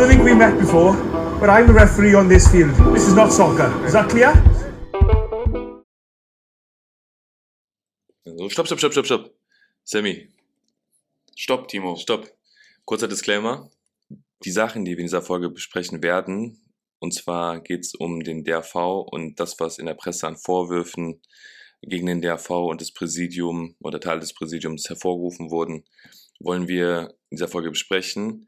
[0.00, 0.94] don't think we met before,
[1.40, 2.74] but I'm the referee on this field.
[2.94, 3.68] This is not soccer.
[3.84, 4.32] Is that clear?
[8.24, 9.30] So, stopp, stopp, stopp, stopp, stopp.
[9.84, 10.28] Sammy,
[11.36, 11.96] Stopp, Timo.
[11.96, 12.30] stopp.
[12.86, 13.68] Kurzer Disclaimer.
[14.42, 16.62] Die Sachen, die wir in dieser Folge besprechen werden,
[16.98, 21.20] und zwar geht es um den DRV und das, was in der Presse an Vorwürfen
[21.82, 25.84] gegen den DRV und das Präsidium oder Teil des Präsidiums hervorgerufen wurden,
[26.38, 28.46] wollen wir in dieser Folge besprechen.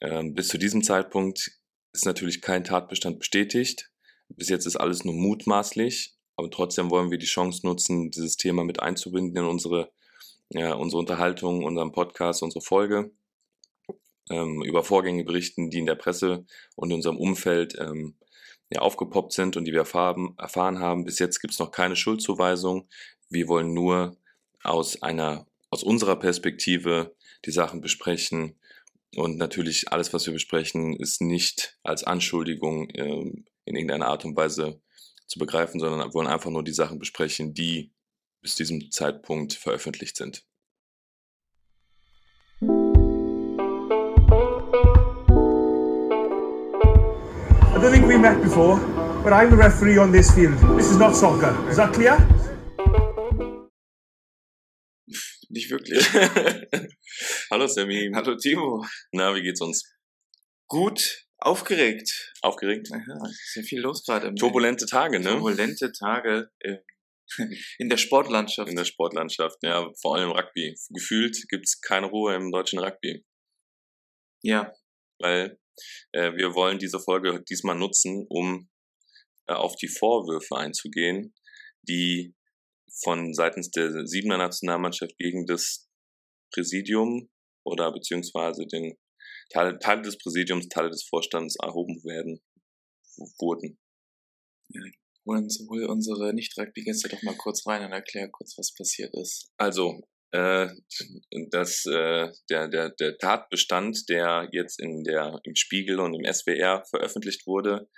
[0.00, 1.50] Ähm, bis zu diesem Zeitpunkt
[1.92, 3.90] ist natürlich kein Tatbestand bestätigt.
[4.28, 8.64] Bis jetzt ist alles nur mutmaßlich, aber trotzdem wollen wir die Chance nutzen, dieses Thema
[8.64, 9.90] mit einzubinden in unsere,
[10.50, 13.10] ja, unsere Unterhaltung, unseren Podcast, unsere Folge.
[14.30, 16.44] Ähm, über Vorgänge berichten, die in der Presse
[16.76, 18.14] und in unserem Umfeld ähm,
[18.70, 21.04] ja, aufgepoppt sind und die wir erfahren, erfahren haben.
[21.04, 22.88] Bis jetzt gibt es noch keine Schuldzuweisung.
[23.30, 24.16] Wir wollen nur
[24.62, 27.14] aus einer, aus unserer Perspektive
[27.46, 28.58] die Sachen besprechen.
[29.16, 34.36] Und natürlich alles, was wir besprechen, ist nicht als Anschuldigung ähm, in irgendeiner Art und
[34.36, 34.80] Weise
[35.26, 37.92] zu begreifen, sondern wollen einfach nur die Sachen besprechen, die
[38.40, 40.44] bis diesem Zeitpunkt veröffentlicht sind.
[47.78, 48.78] I don't think we met before,
[49.22, 50.58] but I'm the referee on this field.
[50.76, 51.54] This is not soccer.
[51.68, 52.18] Is that clear?
[55.50, 55.98] Nicht wirklich.
[57.50, 58.10] Hallo Sammy.
[58.14, 58.84] Hallo, Timo.
[59.12, 59.84] Na, wie geht's uns?
[60.68, 62.34] Gut aufgeregt.
[62.42, 62.88] Aufgeregt?
[62.92, 64.28] Aha, ist ja viel los gerade.
[64.28, 65.30] im- Turbulente Tage, ne?
[65.30, 66.50] Turbulente Tage
[67.78, 68.68] in der Sportlandschaft.
[68.68, 70.74] In der Sportlandschaft, ja, vor allem im Rugby.
[70.90, 73.24] Gefühlt gibt's keine Ruhe im deutschen Rugby,
[74.42, 74.72] ja,
[75.20, 75.58] weil
[76.12, 78.68] äh, wir wollen diese Folge diesmal nutzen, um
[79.46, 81.34] äh, auf die Vorwürfe einzugehen,
[81.88, 82.34] die
[83.02, 85.88] von seitens der Siebener Nationalmannschaft gegen das
[86.52, 87.30] Präsidium
[87.64, 88.96] oder beziehungsweise den
[89.50, 92.40] Teile, Teile des Präsidiums, Teile des Vorstands erhoben werden
[93.38, 93.78] wurden.
[95.26, 99.50] hol, uns, hol unsere Nicht-Rugby-Gäste doch mal kurz rein und erklär kurz, was passiert ist.
[99.56, 100.00] Also,
[100.32, 100.68] äh,
[101.50, 106.84] das, äh, der, der, der Tatbestand, der jetzt in der, im Spiegel und im SWR
[106.90, 107.88] veröffentlicht wurde,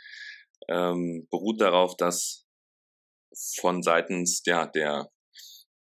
[0.69, 2.40] ähm, beruht darauf, dass
[3.61, 5.11] von seitens der, der,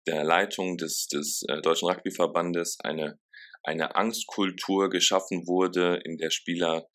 [0.07, 3.19] der Leitung des, des äh, Deutschen Rugbyverbandes eine,
[3.63, 6.87] eine Angstkultur geschaffen wurde, in der Spieler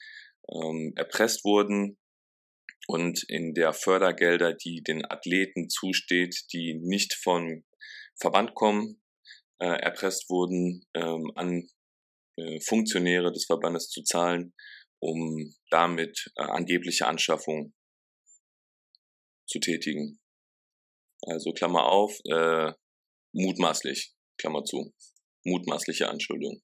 [0.52, 1.98] ähm, erpresst wurden
[2.86, 7.64] und in der Fördergelder, die den Athleten zusteht, die nicht vom
[8.18, 9.02] Verband kommen,
[9.58, 11.68] äh, erpresst wurden, ähm, an
[12.36, 14.54] äh, Funktionäre des Verbandes zu zahlen,
[15.00, 17.74] um damit äh, angebliche Anschaffung
[19.48, 20.20] zu tätigen.
[21.22, 22.72] Also Klammer auf, äh,
[23.32, 24.92] mutmaßlich, Klammer zu,
[25.44, 26.62] mutmaßliche Anschuldigung.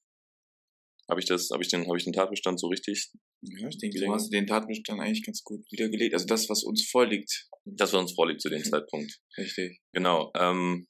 [1.09, 3.11] Habe ich das, habe ich den, habe ich den Tatbestand so richtig?
[3.43, 6.15] Ja, ich denke, du hast den Tatbestand eigentlich ganz gut wiedergelegt.
[6.15, 7.49] Also das, was uns vorliegt.
[7.65, 9.21] Das war uns vorliegt zu dem Zeitpunkt.
[9.37, 9.81] Richtig.
[9.93, 10.31] Genau.
[10.37, 10.87] Ähm,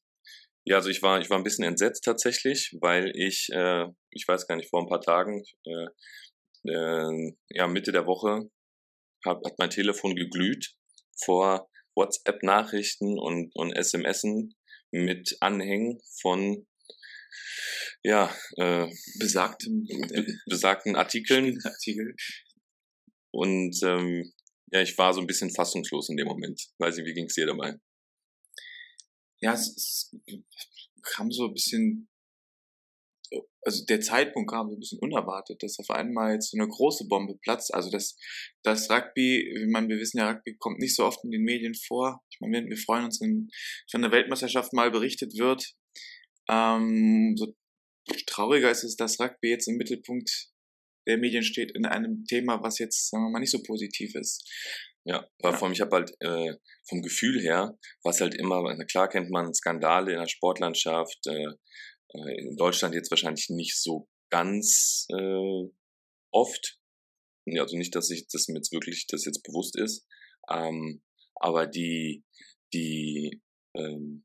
[0.64, 4.46] ja, also ich war, ich war ein bisschen entsetzt tatsächlich, weil ich, äh, ich weiß
[4.46, 5.86] gar nicht, vor ein paar Tagen, äh,
[6.68, 8.48] äh, ja, Mitte der Woche
[9.24, 10.74] hab, hat mein Telefon geglüht
[11.24, 14.54] vor WhatsApp-Nachrichten und, und SMSen
[14.90, 16.66] mit Anhängen von
[18.02, 18.88] ja, äh,
[19.18, 22.14] Besagtem be besagten Artikeln Artikel.
[23.30, 24.32] und ähm,
[24.72, 26.68] ja, ich war so ein bisschen fassungslos in dem Moment.
[26.78, 27.78] Weiß nicht, wie ging's dir dabei?
[29.40, 30.16] Ja, es, es
[31.02, 32.08] kam so ein bisschen,
[33.62, 37.06] also der Zeitpunkt kam so ein bisschen unerwartet, dass auf einmal jetzt so eine große
[37.08, 37.72] Bombe platzt.
[37.72, 38.16] Also das,
[38.62, 41.74] das Rugby, ich meine, wir wissen ja, Rugby kommt nicht so oft in den Medien
[41.74, 42.22] vor.
[42.30, 43.48] Ich meine, wir freuen uns, wenn
[43.90, 45.74] von der Weltmeisterschaft mal berichtet wird.
[46.48, 47.54] Ähm, so
[48.26, 50.48] trauriger ist es, dass Rugby jetzt im Mittelpunkt
[51.06, 54.48] der Medien steht in einem Thema, was jetzt, sagen wir mal, nicht so positiv ist.
[55.04, 55.58] Ja, weil Ja.
[55.58, 56.54] vor allem, ich habe halt äh,
[56.88, 61.48] vom Gefühl her, was halt immer, klar kennt man Skandale in der Sportlandschaft, äh,
[62.14, 65.68] in Deutschland jetzt wahrscheinlich nicht so ganz äh,
[66.30, 66.78] oft.
[67.58, 70.06] Also nicht, dass ich das mir jetzt wirklich das jetzt bewusst ist,
[70.50, 71.02] ähm,
[71.34, 72.24] aber die,
[72.72, 73.42] die
[73.76, 74.24] ähm,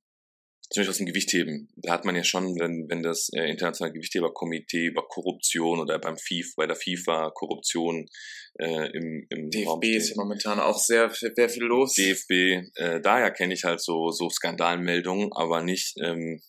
[0.70, 3.94] zum Beispiel aus dem Gewichtheben, da hat man ja schon, wenn, wenn das äh, internationale
[3.94, 8.06] Gewichtheberkomitee über Korruption oder beim FIFA, bei der FIFA Korruption
[8.60, 10.18] äh, im, im Raum DFB ist steht.
[10.18, 11.94] ja momentan auch sehr, sehr viel los.
[11.94, 12.32] DFB,
[12.76, 16.42] äh, daher kenne ich halt so, so Skandalmeldungen, aber nicht, ähm,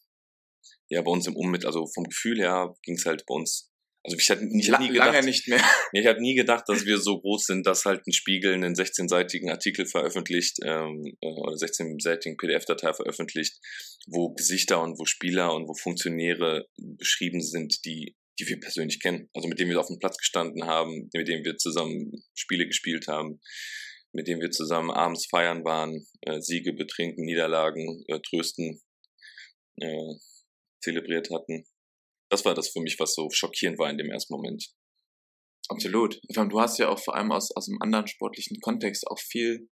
[0.88, 3.70] ja, bei uns im Ummit, also vom Gefühl her ging es halt bei uns,
[4.04, 5.60] also ich hätte ich La hätte nie gedacht, lange nicht mehr.
[5.92, 9.50] ich hätte nie gedacht, dass wir so groß sind, dass halt ein Spiegel einen 16-seitigen
[9.50, 13.58] Artikel veröffentlicht, ähm, äh, oder 16-seitigen PDF-Datei veröffentlicht,
[14.06, 19.28] wo Gesichter und wo Spieler und wo Funktionäre beschrieben sind, die die wir persönlich kennen.
[19.34, 23.08] Also mit denen wir auf dem Platz gestanden haben, mit denen wir zusammen Spiele gespielt
[23.08, 23.40] haben,
[24.12, 28.80] mit denen wir zusammen abends feiern waren, äh, Siege betrinken, Niederlagen äh, trösten,
[29.80, 30.14] äh,
[30.80, 31.64] zelebriert hatten.
[32.30, 34.72] Das war das für mich, was so schockierend war in dem ersten Moment.
[35.68, 36.20] Absolut.
[36.28, 39.68] Du hast ja auch vor allem aus, aus einem anderen sportlichen Kontext auch viel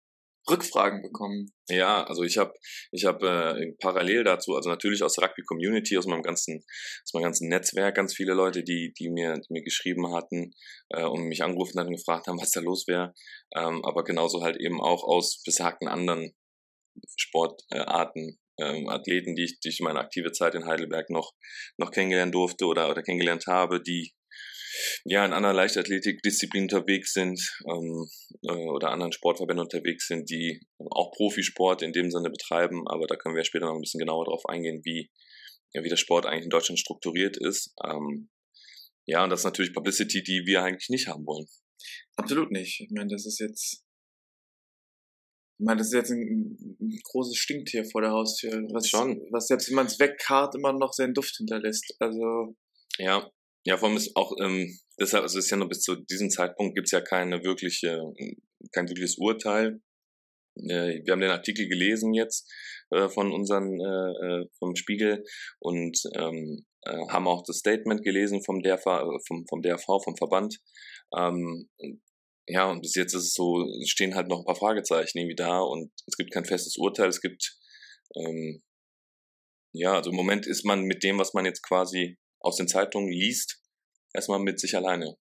[0.49, 1.53] Rückfragen bekommen.
[1.69, 2.53] Ja, also ich habe
[2.91, 6.63] ich hab, äh, parallel dazu, also natürlich aus der Rugby Community, aus meinem ganzen,
[7.03, 10.53] aus meinem ganzen Netzwerk, ganz viele Leute, die, die mir, die mir geschrieben hatten
[10.89, 13.13] äh, und mich angerufen hatten und gefragt haben, was da los wäre.
[13.55, 16.33] Ähm, aber genauso halt eben auch aus besagten anderen
[17.15, 21.33] Sportarten, ähm, Athleten, die ich durch meine aktive Zeit in Heidelberg noch,
[21.77, 24.13] noch kennenlernen durfte oder, oder kennengelernt habe, die
[25.05, 28.07] ja in anderen Leichtathletikdisziplinen unterwegs sind ähm,
[28.43, 33.15] äh, oder anderen Sportverbänden unterwegs sind, die auch Profisport in dem Sinne betreiben, aber da
[33.15, 35.09] können wir später noch ein bisschen genauer drauf eingehen, wie,
[35.73, 37.73] ja, wie der Sport eigentlich in Deutschland strukturiert ist.
[37.83, 38.29] Ähm,
[39.05, 41.45] ja, und das ist natürlich Publicity, die wir eigentlich nicht haben wollen.
[42.15, 42.79] Absolut nicht.
[42.79, 43.83] Ich meine, das ist jetzt
[45.63, 49.69] meine, das ist jetzt ein, ein großes Stinktier vor der Haustür, was schon, was selbst
[49.69, 51.95] wenn man es wegkarrt, immer noch seinen Duft hinterlässt.
[51.99, 52.55] Also
[52.97, 53.29] ja,
[53.65, 56.75] ja, vor allem ist auch ähm, deshalb, also ist ja noch bis zu diesem Zeitpunkt
[56.75, 58.01] gibt's ja keine wirkliche,
[58.71, 59.81] kein wirkliches Urteil.
[60.55, 62.51] Äh, wir haben den Artikel gelesen jetzt
[62.91, 65.23] äh, von unseren äh, äh vom Spiegel
[65.59, 70.17] und ähm, äh, haben auch das Statement gelesen vom DRV, äh, vom, vom DRV, vom
[70.17, 70.57] Verband.
[71.15, 71.69] Ähm,
[72.47, 75.59] ja, und bis jetzt ist es so, stehen halt noch ein paar Fragezeichen irgendwie da
[75.59, 77.07] und es gibt kein festes Urteil.
[77.07, 77.57] Es gibt,
[78.15, 78.61] ähm,
[79.73, 83.11] ja, also im Moment ist man mit dem, was man jetzt quasi aus den Zeitungen
[83.11, 83.61] liest,
[84.13, 85.17] erstmal mit sich alleine.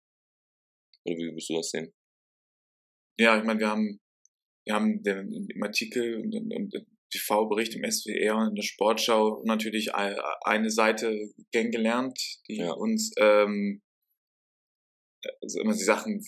[1.04, 1.92] Oder wie würdest du das sehen?
[3.18, 4.00] Ja, ich meine, wir haben,
[4.66, 9.94] wir haben den, im Artikel und, und TV-Bericht im SWR und in der Sportschau natürlich
[9.94, 12.72] eine Seite kennengelernt, die ja.
[12.72, 13.82] uns ähm,
[15.40, 16.20] also immer die Sachen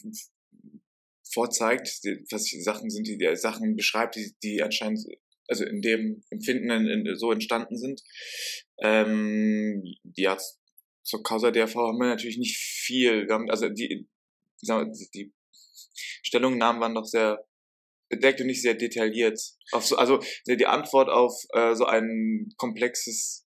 [1.33, 1.89] vorzeigt,
[2.31, 5.01] was die Sachen sind, die, die Sachen beschreibt, die, die anscheinend
[5.49, 8.03] also in dem Empfinden in, in, so entstanden sind.
[8.81, 9.83] Ähm,
[10.27, 10.43] hat
[11.03, 13.27] zur Causa DRV haben wir natürlich nicht viel.
[13.27, 14.07] Wir haben, also die,
[15.15, 15.33] die
[16.23, 17.47] Stellungnahmen waren doch sehr
[18.11, 19.41] bedeckt und nicht sehr detailliert.
[19.81, 23.47] So, also die Antwort auf äh, so ein komplexes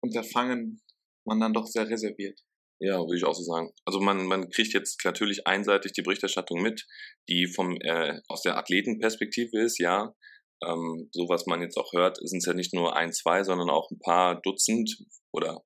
[0.00, 0.82] Unterfangen
[1.24, 2.40] man dann doch sehr reserviert.
[2.80, 3.72] Ja, würde ich auch so sagen.
[3.84, 6.86] Also man, man kriegt jetzt natürlich einseitig die Berichterstattung mit,
[7.28, 10.14] die vom äh, aus der Athletenperspektive ist, ja.
[10.62, 13.70] Ähm, so was man jetzt auch hört, sind es ja nicht nur ein, zwei, sondern
[13.70, 14.96] auch ein paar Dutzend
[15.32, 15.64] oder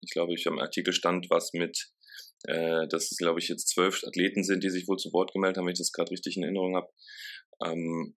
[0.00, 1.90] ich glaube, ich am Artikel stand was mit,
[2.44, 5.58] äh, dass es, glaube ich, jetzt zwölf Athleten sind, die sich wohl zu Wort gemeldet
[5.58, 6.88] haben, wenn ich das gerade richtig in Erinnerung habe.
[7.64, 8.16] Ähm,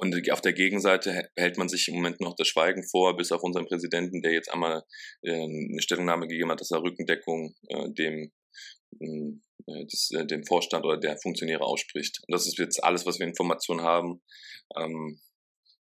[0.00, 3.42] und auf der Gegenseite hält man sich im Moment noch das Schweigen vor, bis auf
[3.42, 4.84] unseren Präsidenten, der jetzt einmal
[5.22, 8.32] äh, eine Stellungnahme gegeben hat, dass er Rückendeckung äh, dem,
[9.66, 12.20] des, äh, dem Vorstand oder der Funktionäre ausspricht.
[12.26, 14.22] Und das ist jetzt alles, was wir Informationen haben.
[14.76, 15.20] Ähm,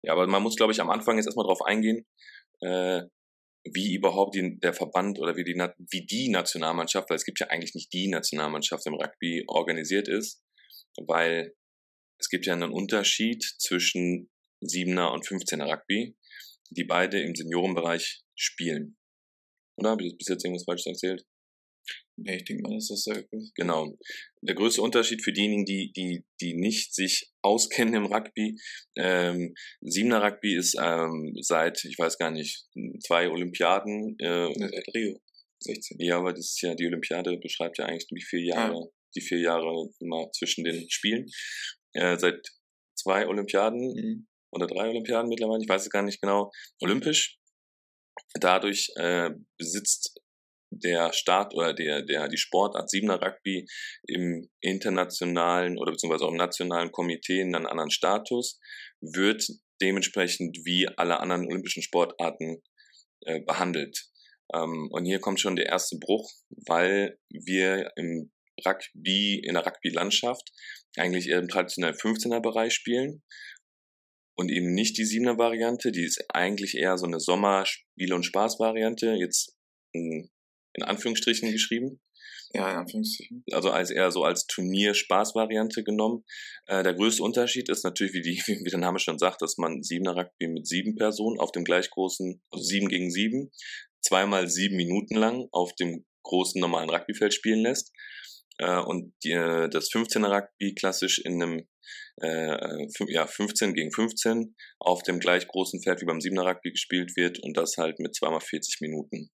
[0.03, 2.07] ja, aber man muss, glaube ich, am Anfang jetzt erstmal drauf eingehen,
[2.63, 7.47] wie überhaupt die, der Verband oder wie die, wie die Nationalmannschaft, weil es gibt ja
[7.47, 10.43] eigentlich nicht die Nationalmannschaft im Rugby organisiert ist,
[11.07, 11.55] weil
[12.21, 14.31] es gibt ja einen Unterschied zwischen
[14.63, 16.17] 7er und 15er Rugby,
[16.71, 18.97] die beide im Seniorenbereich spielen.
[19.77, 21.25] Oder habe ich bis jetzt irgendwas falsch erzählt?
[22.17, 23.49] Nee, ich denke mal, das ist sehr gut.
[23.55, 23.97] Genau.
[24.43, 28.57] Der größte Unterschied für diejenigen, die, die, die nicht sich auskennen im Rugby,
[28.97, 32.67] ähm, Siebener Rugby ist ähm, seit, ich weiß gar nicht,
[33.03, 34.17] zwei Olympiaden.
[34.19, 34.53] Äh,
[34.95, 35.19] Rio,
[35.61, 35.99] 16.
[36.01, 38.89] Ja, aber das ist ja, die Olympiade beschreibt ja eigentlich die vier Jahre, ah.
[39.17, 41.27] die vier Jahre immer zwischen den Spielen.
[41.93, 42.47] Äh, seit
[42.95, 44.29] zwei Olympiaden mhm.
[44.53, 47.39] oder drei Olympiaden mittlerweile, ich weiß es gar nicht genau, olympisch.
[48.35, 50.21] Dadurch äh, besitzt
[50.71, 53.67] der Staat oder der, der, die Sportart Siebener Rugby
[54.07, 58.61] im internationalen oder beziehungsweise auch im nationalen Komitee einen anderen Status,
[59.01, 59.45] wird
[59.83, 62.63] dementsprechend wie alle anderen olympischen Sportarten
[63.23, 63.99] äh, behandelt.
[64.55, 66.31] Ähm, und hier kommt schon der erste Bruch,
[66.67, 68.31] weil wir im
[68.65, 70.51] Rugby, in der Rugby-Landschaft
[70.97, 73.23] eigentlich eher im traditionellen 15er-Bereich spielen
[74.41, 79.13] und eben nicht die 7er-Variante, die ist eigentlich eher so eine Sommer-Spiel- und Spaß-Variante.
[79.13, 79.57] Jetzt
[79.93, 80.31] in
[80.83, 82.01] Anführungsstrichen geschrieben.
[82.53, 83.45] Ja, in Anführungsstrichen.
[83.53, 86.25] Also als eher so als Turnier-Spaß-Variante genommen.
[86.67, 89.83] Äh, der größte Unterschied ist natürlich, wie, die, wie der Name schon sagt, dass man
[89.83, 93.51] siebener Rugby mit sieben Personen auf dem gleich großen, also sieben gegen sieben,
[94.01, 97.93] zweimal sieben Minuten lang auf dem großen normalen Rugbyfeld spielen lässt.
[98.59, 101.69] Äh, und die, äh, das 15er Rugby klassisch in einem
[102.23, 107.17] äh, ja, 15 gegen 15 auf dem gleich großen Feld wie beim 7er Rugby gespielt
[107.17, 109.31] wird und das halt mit zweimal 40 Minuten.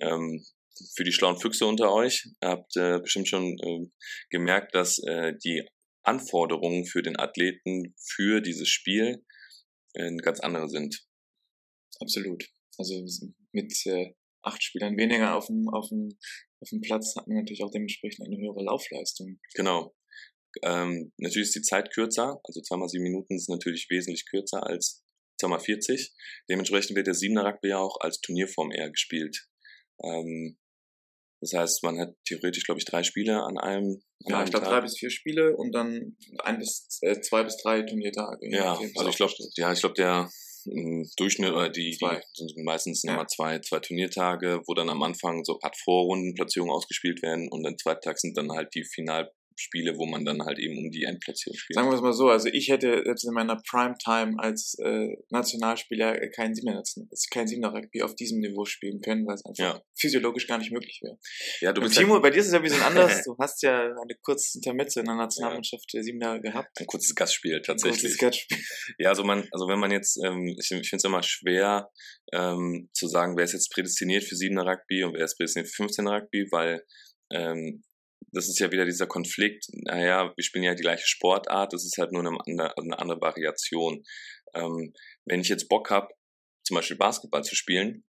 [0.00, 0.44] Ähm,
[0.94, 2.28] für die schlauen Füchse unter euch.
[2.42, 3.86] Habt äh, bestimmt schon äh,
[4.30, 5.64] gemerkt, dass äh, die
[6.02, 9.24] Anforderungen für den Athleten für dieses Spiel
[9.94, 11.04] äh, ganz andere sind.
[12.00, 12.44] Absolut.
[12.78, 13.04] Also
[13.52, 16.08] mit äh, acht Spielern weniger auf dem, auf dem,
[16.62, 19.38] auf dem Platz hat man natürlich auch dementsprechend eine höhere Laufleistung.
[19.54, 19.94] Genau.
[20.62, 25.02] Ähm, natürlich ist die Zeit kürzer, also zweimal sieben Minuten ist natürlich wesentlich kürzer als
[25.40, 26.12] zweimal 40.
[26.48, 29.48] Dementsprechend wird der Siebener Rugby ja auch als Turnierform eher gespielt.
[30.04, 30.58] Ähm,
[31.40, 34.00] das heißt, man hat theoretisch, glaube ich, drei Spiele an einem.
[34.24, 37.42] An Ja, einem ich glaube drei bis vier Spiele und dann ein bis äh, zwei
[37.42, 38.48] bis drei Turniertage.
[38.48, 40.30] Ja, also ich glaube, ja, ich glaube, der
[40.66, 43.12] ähm, Durchschnitt oder die, die sind meistens Ja.
[43.12, 47.78] nochmal zwei, zwei Turniertage, wo dann am Anfang so Art Vorrundenplatzierungen ausgespielt werden und dann
[47.78, 48.84] zweiten Tag sind dann halt die
[49.56, 51.74] Finalspiele, wo man dann halt eben um die Endplatzierung spielt.
[51.76, 56.18] Sagen wir es mal so, also ich hätte jetzt in meiner Primetime als äh, Nationalspieler
[56.30, 56.82] kein Siebener,
[57.30, 59.82] kein Siebener Rugby auf diesem Niveau spielen können, weil es einfach Ja.
[59.98, 61.18] physiologisch gar nicht möglich wäre.
[61.60, 63.22] ja, du bist ja Timo, bei dir ist es ja ein bisschen anders.
[63.32, 66.68] Du hast ja eine kurze Intermezzo in der Nationalmannschaft der Siebener gehabt.
[66.80, 68.00] ein kurzes Gastspiel Ein tatsächlich.
[68.02, 68.58] kurzes Sketchspiel.
[68.98, 71.90] Ja, also man, also wenn man jetzt, ähm, ich, ich finde es immer schwer
[72.32, 75.84] ähm, zu sagen, wer ist jetzt prädestiniert für 7er Rugby und wer ist prädestiniert für
[75.84, 76.84] 15er Rugby, weil
[77.32, 77.82] ähm,
[78.32, 81.98] das ist ja wieder dieser Konflikt, naja, wir spielen ja die gleiche Sportart, das ist
[81.98, 84.02] halt nur eine andere, eine andere Variation.
[84.54, 84.92] Ähm,
[85.26, 86.08] wenn ich jetzt Bock habe,
[86.64, 88.04] zum Beispiel Basketball zu spielen,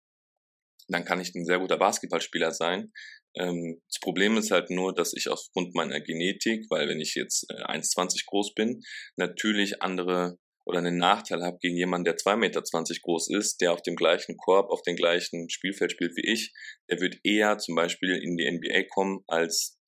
[0.88, 2.92] dann kann ich ein sehr guter Basketballspieler sein.
[3.36, 7.46] Ähm, das Problem ist halt nur, dass ich aufgrund meiner Genetik, weil wenn ich jetzt
[7.50, 8.82] äh, 1,20 groß bin,
[9.16, 12.62] natürlich andere oder einen Nachteil habe gegen jemanden, der 2,20 Meter
[13.02, 16.52] groß ist, der auf dem gleichen Korb, auf dem gleichen Spielfeld spielt wie ich,
[16.90, 19.78] der wird eher zum Beispiel in die NBA kommen, als,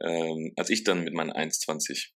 [0.00, 2.08] ähm, als ich dann mit meinen 1,20.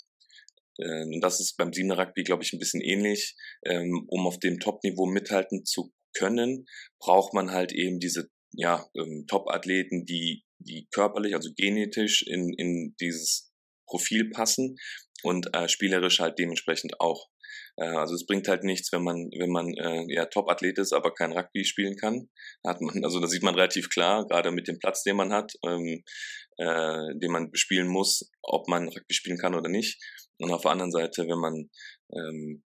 [0.79, 3.37] Äh, Und das ist beim Siebener Rugby, glaube ich, ein bisschen ähnlich.
[3.65, 6.67] Ähm, um auf dem Top-Niveau mithalten zu können,
[6.99, 12.95] braucht man halt eben diese ja, ähm, Top-Athleten, die, die körperlich, also genetisch in, in
[13.01, 13.53] dieses
[13.87, 14.77] Profil passen
[15.23, 17.29] und äh, spielerisch halt dementsprechend auch.
[17.77, 21.13] Äh, also es bringt halt nichts, wenn man, wenn man äh, ja Top-Athlet ist, aber
[21.15, 22.29] kein Rugby spielen kann.
[22.67, 25.53] Hat man, also da sieht man relativ klar, gerade mit dem Platz, den man hat,
[25.65, 26.03] ähm,
[26.59, 30.03] äh, den man bespielen muss, ob man Rugby spielen kann oder nicht.
[30.39, 31.71] Und auf der anderen Seite, wenn man
[32.13, 32.63] ähm,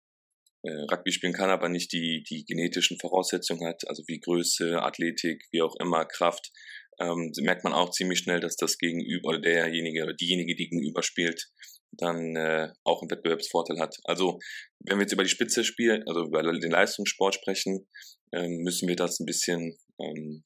[0.62, 5.44] äh, Rugby spielen kann, aber nicht die, die genetischen Voraussetzungen hat, also wie Größe, Athletik,
[5.50, 6.52] wie auch immer, Kraft,
[7.00, 11.02] ähm, merkt man auch ziemlich schnell, dass das Gegenüber oder derjenige oder diejenige, die gegenüber
[11.02, 11.50] spielt,
[11.92, 13.96] dann äh, auch einen Wettbewerbsvorteil hat.
[14.04, 14.38] Also
[14.80, 17.86] wenn wir jetzt über die Spitze spielen, also über den Leistungssport sprechen,
[18.32, 20.44] ähm, müssen wir das ein bisschen ähm,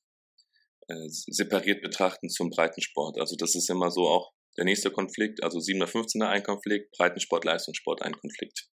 [0.89, 3.19] äh, separiert betrachten zum Breitensport.
[3.19, 7.45] Also das ist immer so auch der nächste Konflikt, also 7er, 15er ein Konflikt, Breitensport,
[7.45, 8.69] Leistungssport ein Konflikt.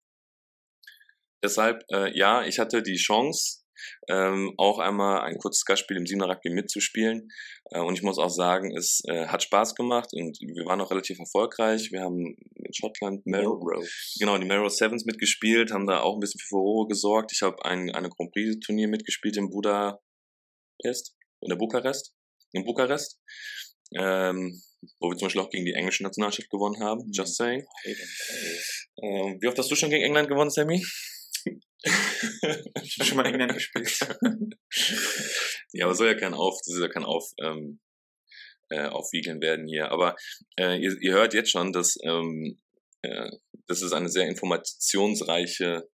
[1.42, 3.62] Deshalb, äh, ja, ich hatte die Chance,
[4.08, 7.28] ähm, auch einmal ein kurzes Gastspiel im Siebener Rugby mitzuspielen.
[7.70, 10.90] Äh, und ich muss auch sagen, es äh, hat Spaß gemacht und wir waren auch
[10.90, 11.90] relativ erfolgreich.
[11.92, 13.88] Wir haben in Schottland Melrose.
[14.18, 17.32] genau die Melrose Sevens mitgespielt, haben da auch ein bisschen für Furore gesorgt.
[17.32, 22.14] Ich habe ein eine Grand Prix Turnier mitgespielt in Budapest, in der Bukarest,
[22.52, 23.20] in Bukarest.
[23.96, 24.60] Ähm,
[25.00, 27.66] wo wir zum Beispiel auch gegen die englische Nationalmannschaft gewonnen haben, just saying.
[29.02, 30.84] Ähm, wie oft hast du schon gegen England gewonnen, Sammy?
[31.82, 33.98] Ich habe schon mal England gespielt.
[35.72, 37.80] ja, aber soll ja kein Auf, das soll ja kein Auf, ähm,
[38.70, 39.90] äh, Aufwiegeln werden hier.
[39.90, 40.16] Aber
[40.58, 42.60] äh, ihr, ihr hört jetzt schon, dass, ähm,
[43.02, 43.30] äh,
[43.66, 45.88] dass es eine sehr informationsreiche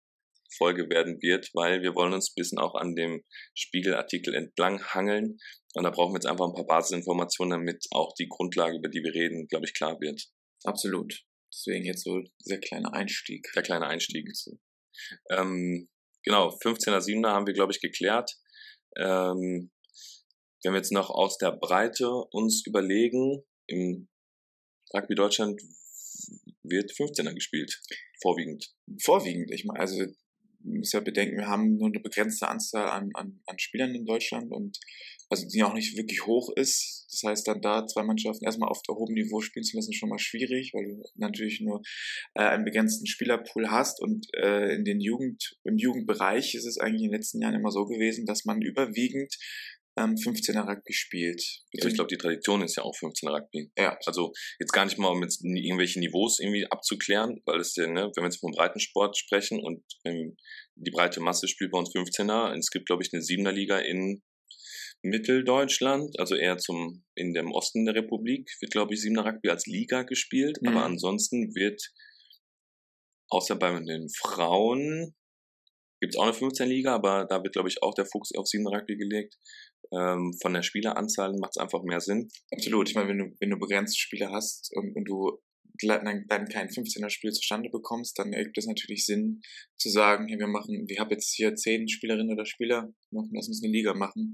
[0.57, 3.23] Folge werden wird, weil wir wollen uns ein bisschen auch an dem
[3.55, 5.37] Spiegelartikel entlang hangeln.
[5.73, 9.03] Und da brauchen wir jetzt einfach ein paar Basisinformationen, damit auch die Grundlage, über die
[9.03, 10.23] wir reden, glaube ich, klar wird.
[10.63, 11.23] Absolut.
[11.51, 13.47] Deswegen jetzt so dieser kleine Einstieg.
[13.55, 14.29] Der kleine Einstieg.
[15.29, 15.89] Ähm,
[16.23, 18.31] genau, 15er, 7er haben wir, glaube ich, geklärt.
[18.97, 19.71] Ähm,
[20.63, 24.07] wenn wir jetzt noch aus der Breite uns überlegen, im
[24.93, 25.61] Rugby Deutschland
[26.63, 27.81] wird 15er gespielt,
[28.21, 28.73] vorwiegend.
[29.01, 30.05] Vorwiegend, ich meine, also
[30.63, 34.51] muss ja bedenken, wir haben nur eine begrenzte Anzahl an, an, an Spielern in Deutschland
[34.51, 34.79] und
[35.33, 37.07] also die auch nicht wirklich hoch ist.
[37.11, 40.09] Das heißt, dann da zwei Mannschaften erstmal auf hohem Niveau spielen zu lassen, ist schon
[40.09, 41.81] mal schwierig, weil du natürlich nur
[42.35, 47.03] äh, einen begrenzten Spielerpool hast und äh, in den Jugend, im Jugendbereich ist es eigentlich
[47.03, 49.35] in den letzten Jahren immer so gewesen, dass man überwiegend
[49.97, 51.41] ähm, 15er Rugby spielt.
[51.75, 53.71] Also ich glaube, die Tradition ist ja auch 15er Rugby.
[53.77, 53.97] Ja.
[54.05, 58.11] Also jetzt gar nicht mal, um jetzt irgendwelche Niveaus irgendwie abzuklären, weil es ja, ne,
[58.15, 60.35] wenn wir jetzt vom Breitensport sprechen und ähm,
[60.75, 64.23] die breite Masse spielt bei uns 15er, es gibt, glaube ich, eine 7er Liga in
[65.03, 69.65] Mitteldeutschland, also eher zum in dem Osten der Republik, wird, glaube ich, 7er Rugby als
[69.67, 70.69] Liga gespielt, Mhm.
[70.69, 71.81] aber ansonsten wird
[73.29, 75.13] außer bei den Frauen
[76.01, 78.47] gibt es auch eine 15 Liga, aber da wird, glaube ich, auch der Fokus auf
[78.47, 79.37] 7 Rugby gelegt.
[79.91, 82.27] ähm, von der Spieleranzahl macht es einfach mehr Sinn.
[82.51, 82.89] Absolut.
[82.89, 85.39] Ich meine, wenn du, wenn du begrenzte Spieler hast und, und du
[85.83, 89.41] dann, dann kein 15er-Spiel zustande bekommst, dann ergibt es natürlich Sinn
[89.77, 93.61] zu sagen, hey, wir machen, wir haben jetzt hier zehn Spielerinnen oder Spieler, lass uns
[93.63, 94.33] eine Liga machen.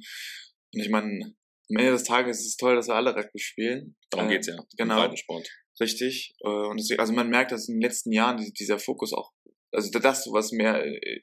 [0.73, 1.35] Und ich meine,
[1.69, 3.95] am Ende des Tages ist es toll, dass wir alle Rugby spielen.
[4.09, 4.57] Darum äh, geht's ja.
[4.77, 5.15] Genau.
[5.15, 5.49] Sport.
[5.79, 6.33] Richtig.
[6.41, 9.31] Äh, Und deswegen, also man merkt, dass in den letzten Jahren dieser Fokus auch,
[9.71, 11.21] also das, was mehr äh,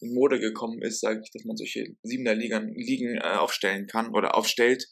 [0.00, 4.14] in Mode gekommen ist, sage ich, dass man solche Siebener Ligen, Ligen äh, aufstellen kann
[4.14, 4.88] oder aufstellt.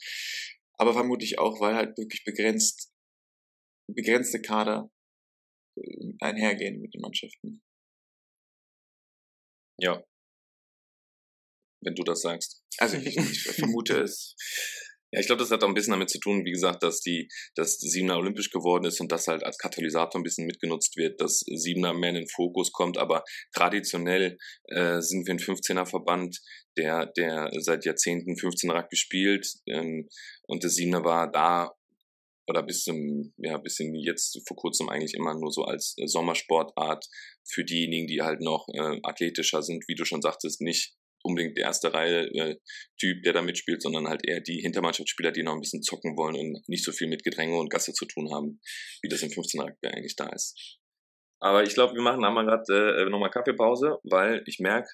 [0.74, 2.92] Aber vermutlich auch, weil halt wirklich begrenzt,
[3.88, 4.90] begrenzte Kader
[6.20, 7.62] einhergehen mit den Mannschaften.
[9.78, 10.04] Ja.
[11.82, 12.62] Wenn du das sagst.
[12.78, 14.34] Also ich, ich vermute es.
[15.12, 17.28] Ja, ich glaube, das hat auch ein bisschen damit zu tun, wie gesagt, dass die,
[17.56, 21.40] dass Siebener olympisch geworden ist und das halt als Katalysator ein bisschen mitgenutzt wird, dass
[21.40, 26.38] Siebener mehr in den Fokus kommt, aber traditionell äh, sind wir ein 15er Verband,
[26.76, 30.08] der, der seit Jahrzehnten 15er Rugby spielt ähm,
[30.46, 31.72] und das Siebener war da
[32.50, 36.06] oder bis zum, ja, bis in jetzt vor kurzem eigentlich immer nur so als äh,
[36.06, 37.06] Sommersportart
[37.44, 41.64] für diejenigen, die halt noch äh, athletischer sind, wie du schon sagtest, nicht unbedingt der
[41.64, 42.56] erste Reihe äh,
[42.98, 46.36] Typ, der da mitspielt, sondern halt eher die Hintermannschaftsspieler, die noch ein bisschen zocken wollen
[46.36, 48.60] und nicht so viel mit Gedränge und Gasse zu tun haben,
[49.02, 50.78] wie das im 15 Rugby eigentlich da ist.
[51.42, 54.88] Aber ich glaube, wir machen einmal gerade äh, nochmal Kaffeepause, weil ich merke,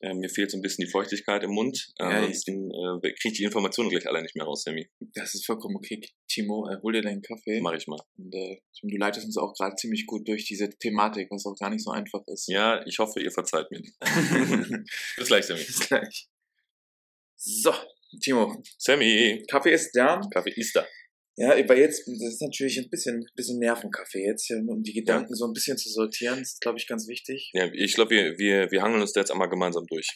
[0.00, 1.92] äh, mir fehlt so ein bisschen die Feuchtigkeit im Mund.
[1.98, 4.88] Ja, Ansonsten äh, kriege ich die Informationen gleich alle nicht mehr raus, Sammy.
[5.14, 6.00] Das ist vollkommen okay.
[6.28, 7.60] Timo, äh, hol dir deinen Kaffee.
[7.60, 8.00] Mach ich mal.
[8.18, 11.70] Und äh, du leitest uns auch gerade ziemlich gut durch diese Thematik, was auch gar
[11.70, 12.48] nicht so einfach ist.
[12.48, 13.82] Ja, ich hoffe, ihr verzeiht mir.
[15.16, 15.64] Bis gleich, Sammy.
[15.64, 16.28] Bis gleich.
[17.36, 17.72] So,
[18.22, 20.20] Timo, Sammy, Kaffee ist da.
[20.32, 20.84] Kaffee ist da.
[21.36, 25.46] Ja, aber jetzt, das ist natürlich ein bisschen, bisschen Nervenkaffee jetzt, um die Gedanken so
[25.46, 26.38] ein bisschen zu sortieren.
[26.38, 27.50] Das ist, glaube ich, ganz wichtig.
[27.54, 30.06] Ja, ich glaube, wir, wir, wir hangeln uns da jetzt einmal gemeinsam durch.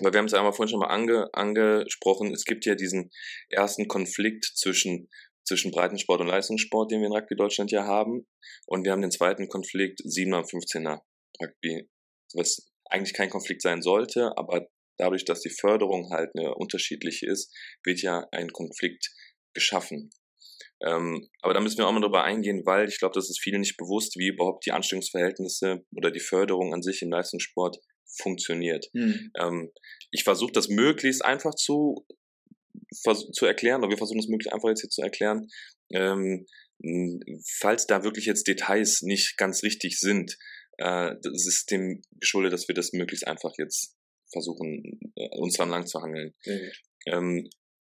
[0.00, 2.32] Aber wir haben es ja einmal vorhin schon mal ange, angesprochen.
[2.32, 3.10] Es gibt ja diesen
[3.48, 5.08] ersten Konflikt zwischen,
[5.46, 8.26] zwischen Breitensport und Leistungssport, den wir in Rugby Deutschland ja haben.
[8.66, 11.00] Und wir haben den zweiten Konflikt 7er und 15er
[11.42, 11.88] Rugby,
[12.34, 17.54] was eigentlich kein Konflikt sein sollte, aber dadurch, dass die Förderung halt eine unterschiedliche ist,
[17.84, 19.10] wird ja ein Konflikt
[19.58, 20.10] geschaffen.
[20.80, 23.60] Ähm, aber da müssen wir auch mal drüber eingehen, weil ich glaube, das ist vielen
[23.60, 27.78] nicht bewusst, wie überhaupt die Anstellungsverhältnisse oder die Förderung an sich im Leistungssport
[28.16, 28.86] funktioniert.
[28.92, 29.30] Hm.
[29.38, 29.72] Ähm,
[30.10, 32.06] ich versuche das möglichst einfach zu,
[33.32, 35.48] zu erklären, oder wir versuchen es möglichst einfach jetzt hier zu erklären.
[35.92, 36.46] Ähm,
[37.58, 40.38] falls da wirklich jetzt Details nicht ganz richtig sind,
[40.78, 43.96] äh, das ist dem geschuldet, dass wir das möglichst einfach jetzt
[44.30, 46.34] versuchen, äh, uns dran lang zu hangeln.
[47.06, 47.48] Ähm,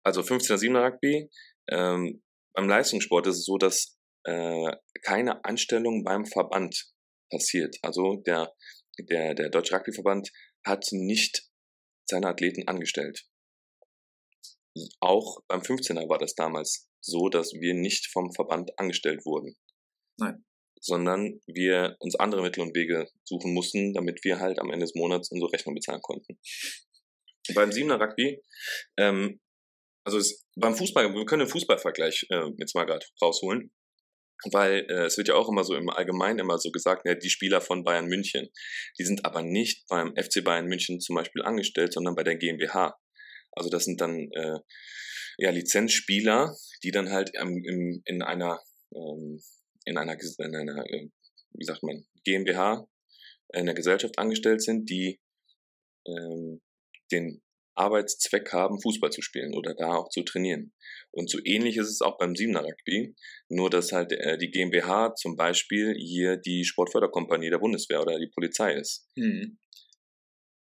[0.03, 1.29] also 15er, 7er Rugby.
[1.69, 2.23] Ähm,
[2.55, 6.93] beim Leistungssport ist es so, dass äh, keine Anstellung beim Verband
[7.31, 7.77] passiert.
[7.83, 8.55] Also der,
[8.99, 10.31] der, der Deutsche Rugbyverband
[10.65, 11.49] hat nicht
[12.07, 13.27] seine Athleten angestellt.
[15.01, 19.57] Auch beim 15er war das damals so, dass wir nicht vom Verband angestellt wurden.
[20.19, 20.45] Nein.
[20.81, 24.95] Sondern wir uns andere Mittel und Wege suchen mussten, damit wir halt am Ende des
[24.95, 26.39] Monats unsere Rechnung bezahlen konnten.
[27.55, 28.43] Beim 7er Rugby
[28.97, 29.41] ähm,
[30.05, 33.73] also es, beim Fußball, wir können den Fußballvergleich äh, jetzt mal gerade rausholen,
[34.53, 37.31] weil äh, es wird ja auch immer so im Allgemeinen immer so gesagt, ja, die
[37.31, 38.49] Spieler von Bayern München,
[38.99, 42.99] die sind aber nicht beim FC Bayern München zum Beispiel angestellt, sondern bei der GmbH.
[43.53, 44.59] Also das sind dann äh,
[45.39, 48.61] ja Lizenzspieler, die dann halt ähm, im, in einer
[48.95, 49.41] ähm,
[49.85, 51.09] in einer in einer äh,
[51.53, 52.87] wie sagt man GmbH
[53.53, 55.21] in einer Gesellschaft angestellt sind, die
[56.07, 56.61] ähm,
[57.11, 57.43] den
[57.75, 60.73] Arbeitszweck haben, Fußball zu spielen oder da auch zu trainieren.
[61.13, 63.15] Und so ähnlich ist es auch beim Siebener Rugby,
[63.49, 68.31] nur dass halt äh, die GmbH zum Beispiel hier die Sportförderkompanie der Bundeswehr oder die
[68.33, 69.09] Polizei ist.
[69.17, 69.59] Hm.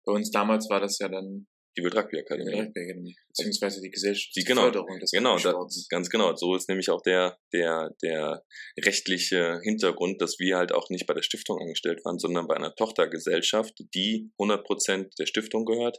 [0.04, 3.16] Bei uns damals war das ja dann Die World Rugby die Akademie.
[3.28, 5.54] Beziehungsweise die Gesellschaft Die- genau, Förderung des Genau, da,
[5.88, 6.34] ganz genau.
[6.34, 8.44] So ist nämlich auch der, der, der
[8.84, 12.74] rechtliche Hintergrund, dass wir halt auch nicht bei der Stiftung angestellt waren, sondern bei einer
[12.74, 15.98] Tochtergesellschaft, die 100% der Stiftung gehört.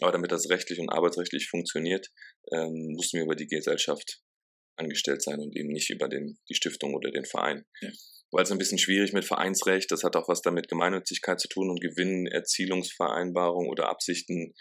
[0.00, 2.08] Aber damit das rechtlich und arbeitsrechtlich funktioniert,
[2.52, 4.20] ähm, mussten wir über die Gesellschaft
[4.76, 7.64] angestellt sein und eben nicht über den, die Stiftung oder den Verein.
[7.80, 7.90] Ja.
[8.32, 11.68] Weil es ein bisschen schwierig mit Vereinsrecht, das hat auch was damit Gemeinnützigkeit zu tun
[11.68, 14.54] und Gewinnerzielungsvereinbarung oder Absichten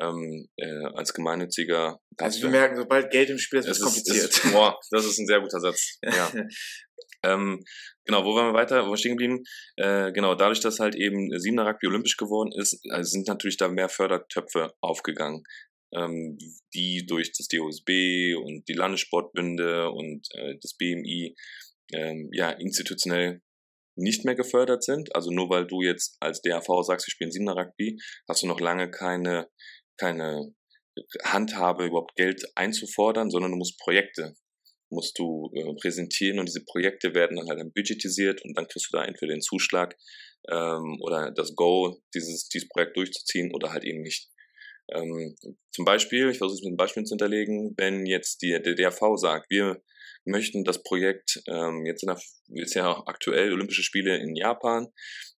[0.00, 1.98] ähm, äh, als Gemeinnütziger.
[2.18, 4.30] Also wir merken, sobald Geld im Spiel ist, wird Es kompliziert.
[4.30, 5.98] ist, boah, das ist ein sehr guter Satz.
[6.02, 6.32] Ja.
[7.24, 7.64] ähm,
[8.04, 8.86] genau, wo waren wir weiter?
[8.86, 9.42] Wo wir stehen geblieben?
[9.76, 13.68] Äh, genau, dadurch, dass halt eben Siebener Rugby olympisch geworden ist, also sind natürlich da
[13.68, 15.42] mehr Fördertöpfe aufgegangen,
[15.94, 16.38] ähm,
[16.74, 21.34] die durch das DOSB und die Landessportbünde und äh, das BMI
[21.92, 23.40] ähm, ja institutionell
[23.98, 25.14] nicht mehr gefördert sind.
[25.14, 28.60] Also nur weil du jetzt als DAV sagst, wir spielen Siebener Rugby, hast du noch
[28.60, 29.48] lange keine
[29.98, 30.54] keine
[31.24, 34.34] Handhabe, überhaupt Geld einzufordern, sondern du musst Projekte
[34.90, 38.92] musst du äh, präsentieren und diese Projekte werden dann halt dann budgetisiert und dann kriegst
[38.92, 39.96] du da entweder den Zuschlag
[40.48, 44.30] ähm, oder das Go, dieses, dieses Projekt durchzuziehen oder halt eben nicht.
[44.92, 45.36] Ähm,
[45.72, 49.16] zum Beispiel, ich versuche es mit einem Beispiel zu hinterlegen, wenn jetzt die, der DRV
[49.16, 49.82] sagt, wir
[50.24, 52.20] möchten das Projekt, ähm, jetzt in der,
[52.62, 54.88] ist ja aktuell Olympische Spiele in Japan,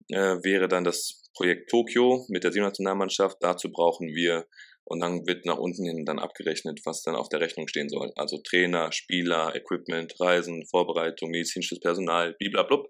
[0.10, 3.38] äh, wäre dann das Projekt Tokio mit der Nationalmannschaft.
[3.42, 4.48] Dazu brauchen wir
[4.90, 8.12] und dann wird nach unten hin dann abgerechnet, was dann auf der Rechnung stehen soll.
[8.16, 12.86] Also Trainer, Spieler, Equipment, Reisen, Vorbereitung, medizinisches Personal, blablabla.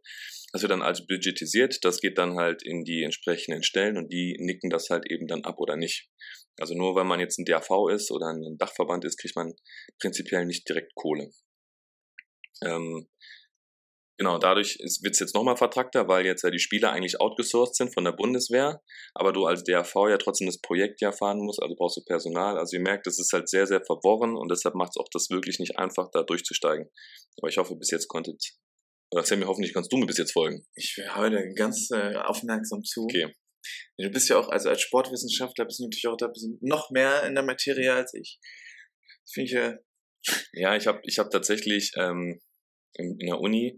[0.53, 4.37] Das wird dann als budgetisiert, das geht dann halt in die entsprechenden Stellen und die
[4.39, 6.07] nicken das halt eben dann ab oder nicht.
[6.59, 9.53] Also nur weil man jetzt ein DAV ist oder ein Dachverband ist, kriegt man
[9.99, 11.31] prinzipiell nicht direkt Kohle.
[12.63, 13.07] Ähm,
[14.19, 17.93] Genau, dadurch wird es jetzt nochmal vertrackter, weil jetzt ja die Spieler eigentlich outgesourced sind
[17.93, 18.81] von der Bundeswehr,
[19.13, 22.57] aber du als DAV ja trotzdem das Projekt ja fahren musst, also brauchst du Personal.
[22.57, 25.29] Also ihr merkt, das ist halt sehr, sehr verworren und deshalb macht es auch das
[25.29, 26.89] wirklich nicht einfach, da durchzusteigen.
[27.37, 28.43] Aber ich hoffe, bis jetzt konntet,
[29.11, 30.65] oder Sammy, hoffentlich kannst du mir bis jetzt folgen.
[30.73, 33.03] Ich höre heute ganz äh, aufmerksam zu.
[33.03, 33.35] Okay.
[33.97, 37.35] Du bist ja auch, also als Sportwissenschaftler bist du natürlich auch da noch mehr in
[37.35, 38.39] der Materie als ich.
[39.31, 39.73] Finde ich ja.
[40.53, 42.39] Ja, ich habe ich hab tatsächlich ähm,
[42.97, 43.77] in, in der Uni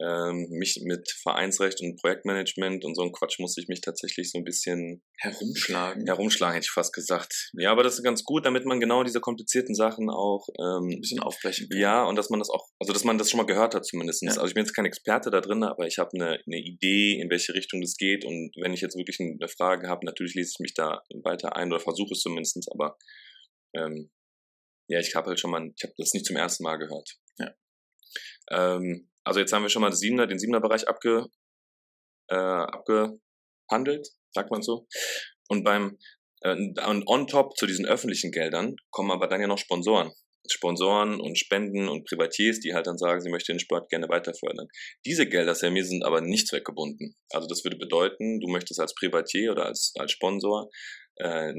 [0.00, 4.38] ähm, mich mit Vereinsrecht und Projektmanagement und so ein Quatsch musste ich mich tatsächlich so
[4.38, 6.06] ein bisschen herumschlagen.
[6.06, 7.50] Herumschlagen, hätte ich fast gesagt.
[7.52, 11.00] Ja, aber das ist ganz gut, damit man genau diese komplizierten Sachen auch ähm, ein
[11.00, 11.78] bisschen aufbrechen kann.
[11.78, 14.22] Ja, und dass man das auch, also dass man das schon mal gehört hat zumindest.
[14.22, 14.30] Ja.
[14.30, 17.28] Also ich bin jetzt kein Experte da drin, aber ich habe eine, eine Idee, in
[17.28, 18.24] welche Richtung das geht.
[18.24, 21.70] Und wenn ich jetzt wirklich eine Frage habe, natürlich lese ich mich da weiter ein
[21.70, 22.96] oder versuche es zumindest, aber
[23.76, 24.10] ähm,
[24.88, 27.16] ja, ich habe halt schon mal, ich habe das nicht zum ersten Mal gehört.
[28.50, 31.26] Ähm, also jetzt haben wir schon mal Siebener, den Siebener-Bereich abge,
[32.28, 34.86] äh, abgehandelt, sagt man so.
[35.48, 35.98] Und beim
[36.42, 40.12] äh, und on top zu diesen öffentlichen Geldern kommen aber dann ja noch Sponsoren.
[40.48, 44.32] Sponsoren und Spenden und Privatiers, die halt dann sagen, sie möchten den Sport gerne weiter
[44.34, 44.68] fördern.
[45.04, 47.14] Diese Gelder, Sammy, sind aber nicht zweckgebunden.
[47.30, 50.70] Also das würde bedeuten, du möchtest als Privatier oder als, als Sponsor
[51.20, 51.52] äh,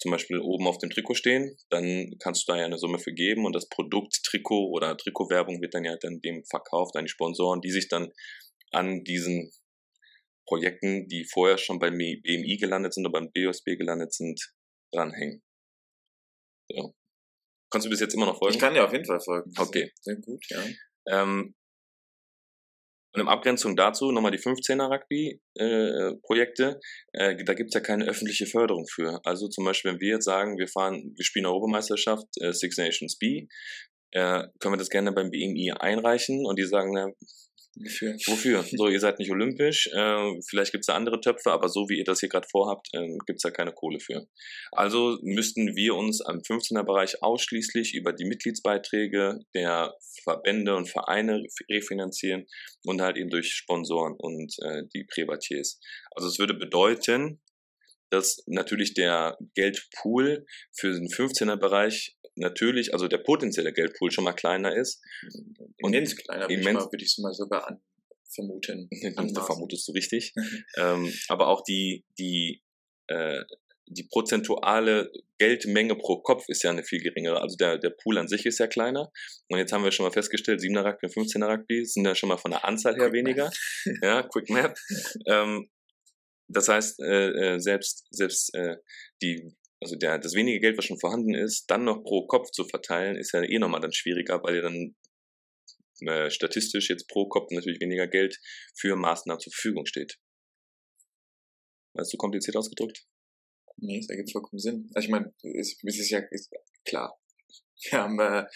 [0.00, 3.12] zum Beispiel oben auf dem Trikot stehen, dann kannst du da ja eine Summe für
[3.12, 7.10] geben und das Produkt Trikot oder Trikotwerbung wird dann ja dann dem verkauft an die
[7.10, 8.12] Sponsoren, die sich dann
[8.70, 9.50] an diesen
[10.46, 14.40] Projekten, die vorher schon beim BMI gelandet sind oder beim BOSB gelandet sind,
[14.92, 15.42] dranhängen.
[16.70, 16.94] So.
[17.70, 18.54] Kannst du bis jetzt immer noch folgen?
[18.54, 19.52] Ich kann dir auf jeden Fall folgen.
[19.58, 19.92] Okay.
[20.00, 20.64] Sehr gut, ja.
[21.06, 21.54] Ähm,
[23.14, 26.80] und in Abgrenzung dazu nochmal die 15er Rugby-Projekte.
[27.12, 29.20] Äh, äh, da gibt's ja keine öffentliche Förderung für.
[29.24, 33.18] Also zum Beispiel, wenn wir jetzt sagen, wir fahren, wir spielen Europameisterschaft äh, Six Nations
[33.18, 33.46] B,
[34.12, 37.08] äh, können wir das gerne beim BMI einreichen und die sagen, na,
[37.80, 38.14] Wofür?
[38.26, 38.64] Wofür?
[38.70, 42.04] So, ihr seid nicht olympisch, äh, vielleicht gibt's da andere Töpfe, aber so wie ihr
[42.04, 44.26] das hier gerade vorhabt, äh, gibt's da keine Kohle für.
[44.72, 51.42] Also müssten wir uns am 15er Bereich ausschließlich über die Mitgliedsbeiträge der Verbände und Vereine
[51.70, 52.46] refinanzieren
[52.84, 55.80] und halt eben durch Sponsoren und äh, die Privatiers.
[56.12, 57.40] Also es würde bedeuten,
[58.10, 64.32] dass natürlich der Geldpool für den 15er Bereich natürlich, also der potenzielle Geldpool schon mal
[64.32, 65.02] kleiner ist.
[65.78, 67.80] Immens kleiner, immens, würde ich es mal sogar an,
[68.34, 68.88] vermuten.
[69.34, 70.34] Da vermutest du richtig.
[70.76, 72.62] ähm, aber auch die, die,
[73.08, 73.42] äh,
[73.86, 77.40] die prozentuale Geldmenge pro Kopf ist ja eine viel geringere.
[77.40, 79.10] Also der, der Pool an sich ist ja kleiner.
[79.48, 82.28] Und jetzt haben wir schon mal festgestellt, 7er Rugby und 15er Rugby sind ja schon
[82.28, 83.50] mal von der Anzahl her Quick weniger.
[84.02, 84.76] ja, Quick Map.
[85.26, 85.70] ähm,
[86.48, 88.76] das heißt, äh, äh, selbst, selbst äh,
[89.22, 92.64] die also der, das wenige Geld, was schon vorhanden ist, dann noch pro Kopf zu
[92.64, 94.96] verteilen, ist ja eh nochmal dann schwieriger, weil ja dann
[96.00, 98.38] äh, statistisch jetzt pro Kopf natürlich weniger Geld
[98.76, 100.18] für Maßnahmen zur Verfügung steht.
[101.94, 103.06] Weißt du kompliziert ausgedrückt?
[103.76, 104.90] Nee, es ergibt vollkommen Sinn.
[104.94, 106.50] Also ich meine, es, es ist ja ist
[106.84, 107.18] klar.
[107.90, 108.46] Wir haben äh,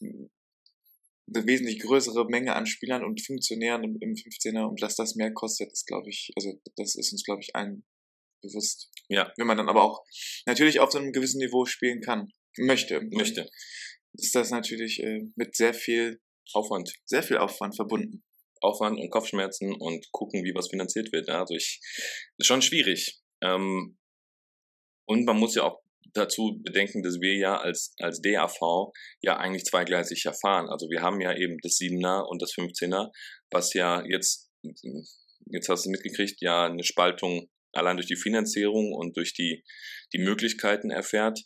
[0.00, 5.32] eine wesentlich größere Menge an Spielern und Funktionären im, im 15er und dass das mehr
[5.32, 7.84] kostet, ist glaube ich, also das ist uns glaube ich allen
[8.42, 8.91] bewusst.
[9.08, 9.32] Ja.
[9.36, 10.04] Wenn man dann aber auch
[10.46, 13.00] natürlich auf so einem gewissen Niveau spielen kann, möchte.
[13.10, 13.48] Möchte.
[14.14, 16.20] Ist das natürlich äh, mit sehr viel
[16.52, 16.92] Aufwand.
[17.04, 18.24] Sehr viel Aufwand verbunden.
[18.60, 21.28] Aufwand und Kopfschmerzen und gucken, wie was finanziert wird.
[21.28, 21.80] Also ich,
[22.38, 23.20] ist schon schwierig.
[23.42, 23.98] Ähm,
[25.06, 25.82] und man muss ja auch
[26.14, 30.68] dazu bedenken, dass wir ja als, als DAV ja eigentlich zweigleisig ja fahren.
[30.68, 33.10] Also wir haben ja eben das 7er und das 15er,
[33.50, 34.50] was ja jetzt,
[35.46, 39.64] jetzt hast du mitgekriegt, ja eine Spaltung allein durch die Finanzierung und durch die,
[40.12, 41.40] die Möglichkeiten erfährt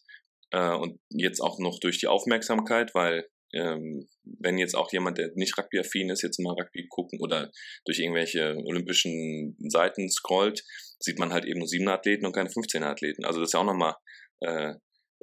[0.51, 5.31] äh, und jetzt auch noch durch die Aufmerksamkeit, weil ähm, wenn jetzt auch jemand, der
[5.35, 7.51] nicht Rugby-affin ist, jetzt mal Rugby gucken oder
[7.85, 10.63] durch irgendwelche olympischen Seiten scrollt,
[10.99, 13.25] sieht man halt eben nur 7er Athleten und keine 15er Athleten.
[13.25, 13.95] Also das ist ja auch nochmal
[14.41, 14.75] äh,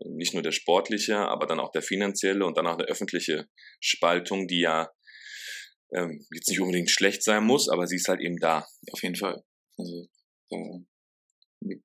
[0.06, 3.48] nicht nur der sportliche, aber dann auch der finanzielle und dann auch eine öffentliche
[3.80, 4.90] Spaltung, die ja
[5.94, 8.66] ähm, jetzt nicht unbedingt schlecht sein muss, aber sie ist halt eben da.
[8.92, 9.44] Auf jeden Fall.
[9.78, 10.08] Also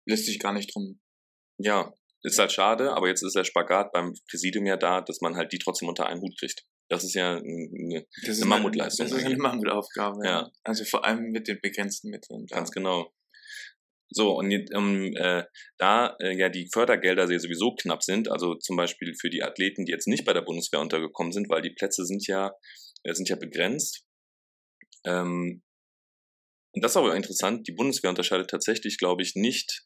[0.07, 1.01] lässt sich gar nicht drum.
[1.59, 5.37] Ja, ist halt schade, aber jetzt ist der Spagat beim Präsidium ja da, dass man
[5.37, 6.65] halt die trotzdem unter einen Hut kriegt.
[6.89, 9.09] Das ist ja eine, Das eine Mammutleistung.
[9.09, 10.25] Das ist eine Mammutaufgabe.
[10.25, 10.51] Ja.
[10.65, 12.47] Also vor allem mit den begrenzten Mitteln.
[12.47, 13.13] Ganz genau.
[14.11, 15.45] So, und ähm, äh,
[15.77, 19.85] da äh, ja die Fördergelder ja sowieso knapp sind, also zum Beispiel für die Athleten,
[19.85, 22.53] die jetzt nicht bei der Bundeswehr untergekommen sind, weil die Plätze sind ja,
[23.03, 24.07] äh, sind ja begrenzt.
[25.05, 25.63] Ähm,
[26.79, 29.83] und das ist aber interessant, die Bundeswehr unterscheidet tatsächlich, glaube ich, nicht,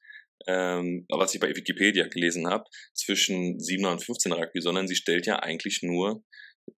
[0.47, 5.25] ähm, was ich bei Wikipedia gelesen habe, zwischen 7er und 15er Rugby, sondern sie stellt
[5.25, 6.23] ja eigentlich nur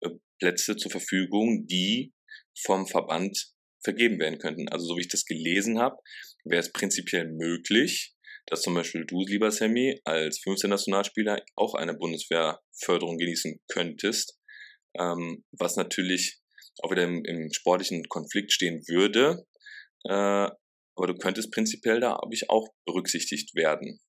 [0.01, 2.13] äh, Plätze zur Verfügung, die
[2.61, 4.69] vom Verband vergeben werden könnten.
[4.69, 5.97] Also so wie ich das gelesen habe,
[6.43, 8.13] wäre es prinzipiell möglich,
[8.45, 14.37] dass zum Beispiel du, lieber Sammy, als 15 Nationalspieler auch eine Bundeswehrförderung genießen könntest,
[14.95, 16.39] ähm, was natürlich
[16.83, 19.47] auch wieder im, im sportlichen Konflikt stehen würde.
[20.05, 20.49] Äh,
[20.95, 23.99] aber du könntest prinzipiell da, glaube ich, auch berücksichtigt werden.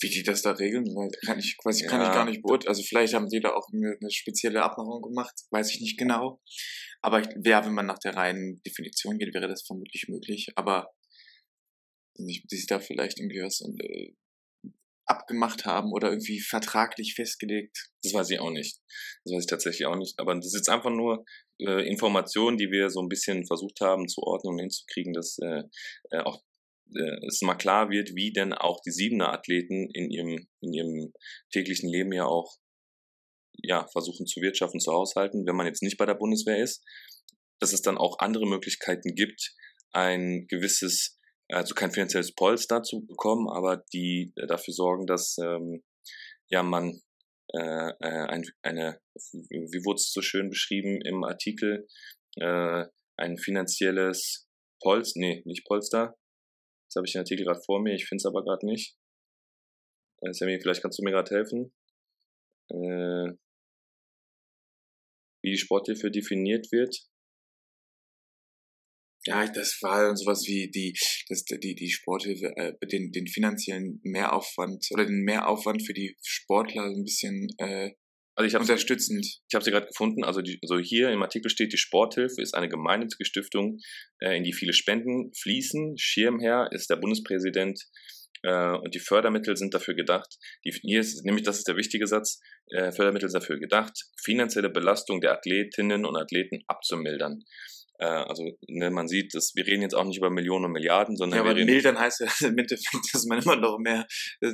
[0.00, 0.84] Wie die das da regeln,
[1.24, 2.08] kann ich quasi kann Ja.
[2.08, 2.68] ich gar nicht beurteilen.
[2.68, 6.40] Also vielleicht haben die da auch eine, eine spezielle Abmachung gemacht, weiß ich nicht genau.
[7.00, 10.48] Aber ich, ja, wenn man nach der reinen Definition geht, wäre das vermutlich möglich.
[10.54, 10.90] Aber
[12.14, 14.12] sich da vielleicht irgendwie was äh,
[15.06, 17.88] abgemacht haben oder irgendwie vertraglich festgelegt.
[18.02, 18.80] Das weiß ich auch nicht.
[19.24, 20.18] Das weiß ich tatsächlich auch nicht.
[20.18, 21.24] Aber das ist jetzt einfach nur
[21.60, 25.62] äh, Informationen, die wir so ein bisschen versucht haben zu ordnen und hinzukriegen, dass äh,
[26.10, 26.42] äh, auch
[26.94, 31.12] äh, es mal klar wird, wie denn auch die Siebener Athleten in ihrem, in ihrem
[31.52, 32.56] täglichen Leben ja auch
[33.62, 36.84] ja, versuchen zu wirtschaften, zu haushalten, wenn man jetzt nicht bei der Bundeswehr ist,
[37.58, 39.54] dass es dann auch andere Möglichkeiten gibt,
[39.92, 41.15] ein gewisses,
[41.48, 45.82] also kein finanzielles Polster zu bekommen, aber die äh, dafür sorgen, dass ähm,
[46.48, 47.00] ja man
[47.54, 51.86] äh, äh, ein, eine, wie wurde es so schön beschrieben im Artikel,
[52.36, 52.84] äh,
[53.16, 54.48] ein finanzielles
[54.82, 56.16] Polster, nee, nicht Polster.
[56.86, 58.96] Jetzt habe ich den Artikel gerade vor mir, ich finde es aber gerade nicht.
[60.22, 61.72] Äh, Sammy, vielleicht kannst du mir gerade helfen.
[62.70, 63.36] Äh,
[65.42, 66.96] wie die Sporthilfe definiert wird.
[69.26, 70.96] Ja, das war sowas wie die,
[71.28, 76.84] das, die, die Sporthilfe, äh, den, den finanziellen Mehraufwand oder den Mehraufwand für die Sportler
[76.84, 77.90] ein bisschen äh,
[78.36, 79.26] Also ich habe unterstützend.
[79.48, 80.22] Ich habe sie gerade gefunden.
[80.22, 83.78] Also, die, also hier im Artikel steht, die Sporthilfe ist eine gemeinnützige Stiftung,
[84.20, 85.96] äh, in die viele Spenden fließen.
[85.98, 87.82] Schirmherr ist der Bundespräsident
[88.44, 90.36] äh, und die Fördermittel sind dafür gedacht.
[90.64, 94.70] Die, hier ist nämlich, das ist der wichtige Satz, äh, Fördermittel sind dafür gedacht, finanzielle
[94.70, 97.42] Belastung der Athletinnen und Athleten abzumildern.
[97.98, 101.16] Äh, also ne, man sieht, dass wir reden jetzt auch nicht über Millionen und Milliarden,
[101.16, 104.06] sondern Ja, wir aber reden mildern heißt ja im Endeffekt, dass man immer noch mehr,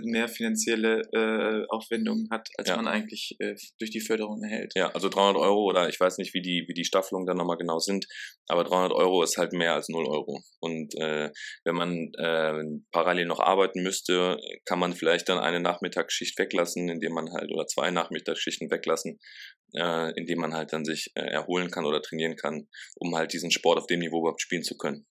[0.04, 2.76] mehr finanzielle äh, Aufwendungen hat, als Ja.
[2.76, 4.72] man eigentlich äh, durch die Förderung erhält.
[4.74, 7.56] Ja, also 300 Euro oder ich weiß nicht, wie die, wie die Staffelungen dann nochmal
[7.56, 8.06] genau sind,
[8.48, 10.42] aber 300 Euro ist halt mehr als 0 Euro.
[10.60, 11.30] Und äh,
[11.64, 17.12] wenn man äh, parallel noch arbeiten müsste, kann man vielleicht dann eine Nachmittagsschicht weglassen, indem
[17.12, 19.18] man halt, oder zwei Nachmittagsschichten weglassen,
[19.74, 23.50] äh, indem man halt dann sich äh, erholen kann oder trainieren kann, um halt diesen
[23.50, 25.06] Sport auf dem Niveau überhaupt spielen zu können.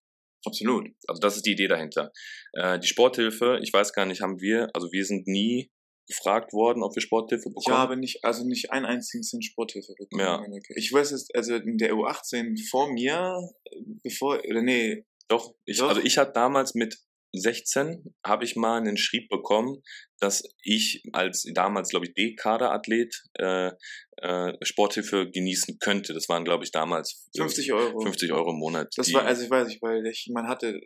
[0.46, 0.90] Absolut.
[1.08, 2.12] Also das ist die Idee dahinter.
[2.54, 5.72] Äh, die Sporthilfe, ich weiß gar nicht, haben wir, also wir sind nie
[6.08, 7.78] gefragt worden, ob wir Sporthilfe Ich bekommen.
[7.78, 10.22] habe nicht, also nicht einen einzigen Cent Sporthilfe bekommen.
[10.54, 10.60] Ja.
[10.76, 15.78] Ich weiß es, also in der U18 vor mir, äh, bevor, oder nee, Doch, ich,
[15.78, 15.90] Doch.
[15.90, 16.98] also ich hatte damals mit
[17.34, 19.82] 16 habe ich mal einen Schrieb bekommen,
[20.20, 23.72] dass ich als damals, glaube ich, D-Kader-Athlet äh,
[24.18, 26.14] äh, Sporthilfe genießen könnte.
[26.14, 28.02] Das waren, glaube ich, damals 50 Euro.
[28.02, 28.94] 50 Euro im Monat.
[28.96, 30.80] Das war, also ich weiß nicht, weil ich jemand hatte,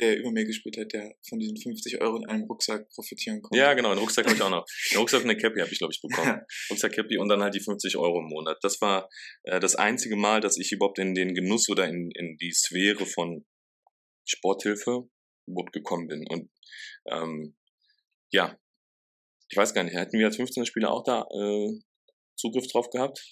[0.00, 3.58] der über mir gespielt hat, der von diesen 50 Euro in einem Rucksack profitieren konnte.
[3.58, 4.64] ja, genau, einen Rucksack habe ich auch noch.
[4.90, 6.40] Einen Rucksack und eine Cappy habe ich, glaube ich, bekommen.
[6.70, 8.58] Rucksack, Cappy und dann halt die 50 Euro im Monat.
[8.62, 9.08] Das war
[9.44, 13.06] äh, das einzige Mal, dass ich überhaupt in den Genuss oder in, in die Sphäre
[13.06, 13.44] von
[14.26, 15.08] Sporthilfe
[15.46, 16.24] überhaupt gekommen bin.
[16.28, 16.50] Und
[17.06, 17.56] ähm,
[18.30, 18.58] ja,
[19.48, 21.78] ich weiß gar nicht, hätten wir als 15er Spieler auch da äh,
[22.36, 23.22] Zugriff drauf gehabt?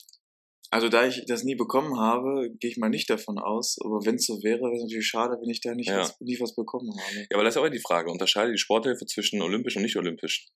[0.72, 3.76] Also da ich das nie bekommen habe, gehe ich mal nicht davon aus.
[3.84, 5.98] Aber wenn es so wäre, wäre es natürlich schade, wenn ich da nicht Ja.
[5.98, 7.16] was, nie was bekommen habe.
[7.18, 8.10] Ja, aber das ist auch die Frage.
[8.10, 10.48] Unterscheidet die Sporthilfe zwischen olympisch und nicht olympisch?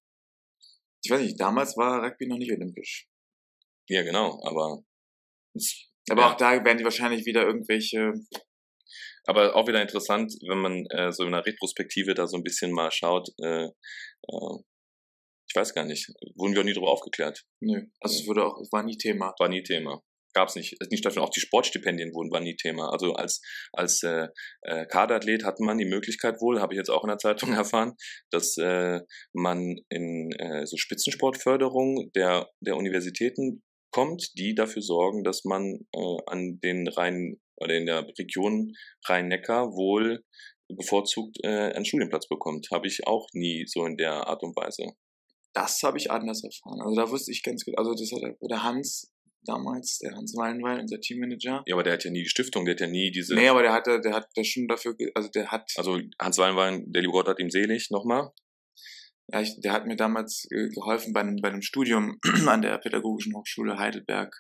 [1.03, 3.09] Ich weiß nicht, damals war Rugby noch nicht olympisch.
[3.89, 4.85] Ja, genau, aber
[6.11, 6.33] Aber Ja.
[6.33, 8.13] auch da werden die wahrscheinlich wieder irgendwelche.
[9.27, 12.73] Aber auch wieder interessant, wenn man äh, so in der Retrospektive da so ein bisschen
[12.73, 13.29] mal schaut.
[13.43, 14.59] Äh, äh,
[15.49, 17.45] ich weiß gar nicht, wurden wir auch nie darüber aufgeklärt.
[17.61, 19.35] Nö, also es wurde auch, war nie Thema.
[19.39, 20.03] War nie Thema.
[20.33, 21.27] gab es nicht, ist nicht stattfinden.
[21.27, 22.91] Auch die Sportstipendien wurden waren nie Thema.
[22.91, 23.41] Also als
[23.73, 24.29] als äh,
[24.63, 27.95] äh, Kaderathlet hat man die Möglichkeit wohl, habe ich jetzt auch in der Zeitung erfahren,
[28.31, 29.01] dass äh,
[29.33, 36.17] man in äh, so Spitzensportförderung der der Universitäten kommt, die dafür sorgen, dass man äh,
[36.27, 38.75] an den Rhein oder in der Region
[39.09, 40.23] Rhein-Neckar wohl
[40.69, 42.69] bevorzugt äh, einen Studienplatz bekommt.
[42.73, 44.95] Habe ich auch nie so in der Art und Weise.
[45.53, 46.81] Das habe ich anders erfahren.
[46.83, 49.13] Also da wusste ich ganz gut, also das hat der, der Hans
[49.47, 51.63] damals, der Hans Wallenwein, unser Teammanager.
[51.67, 53.35] Ja, aber der hat ja nie die Stiftung, der hat ja nie diese.
[53.35, 55.71] Nee, aber der hat, der hat der schon dafür, also der hat.
[55.77, 58.31] Also Hans Wallenwein, der liebe Gott hat ihm selig, nochmal.
[59.33, 62.79] Ja, ich, der hat mir damals äh, geholfen bei einem, bei einem Studium an der
[62.79, 64.35] Pädagogischen Hochschule Heidelberg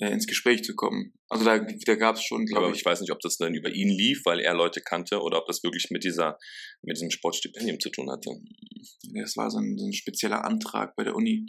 [0.00, 1.12] äh, ins Gespräch zu kommen.
[1.28, 2.80] Also da, da gab es schon, glaube Aber ich.
[2.80, 5.46] ich weiß nicht, ob das dann über ihn lief, weil er Leute kannte, oder ob
[5.46, 6.38] das wirklich mit dieser,
[6.82, 8.30] mit diesem Sportstipendium zu tun hatte.
[9.14, 11.46] Das war so ein, so ein spezieller Antrag bei der Uni.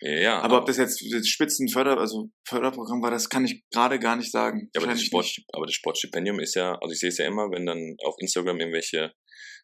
[0.00, 4.16] Ja, Aber ob das jetzt das Spitzenförder, also Förderprogramm war, das kann ich gerade gar
[4.16, 4.68] nicht sagen.
[4.74, 7.50] Ja, aber das, Sport, aber das Sportstipendium ist ja, also ich sehe es ja immer,
[7.50, 9.12] wenn dann auf Instagram irgendwelche,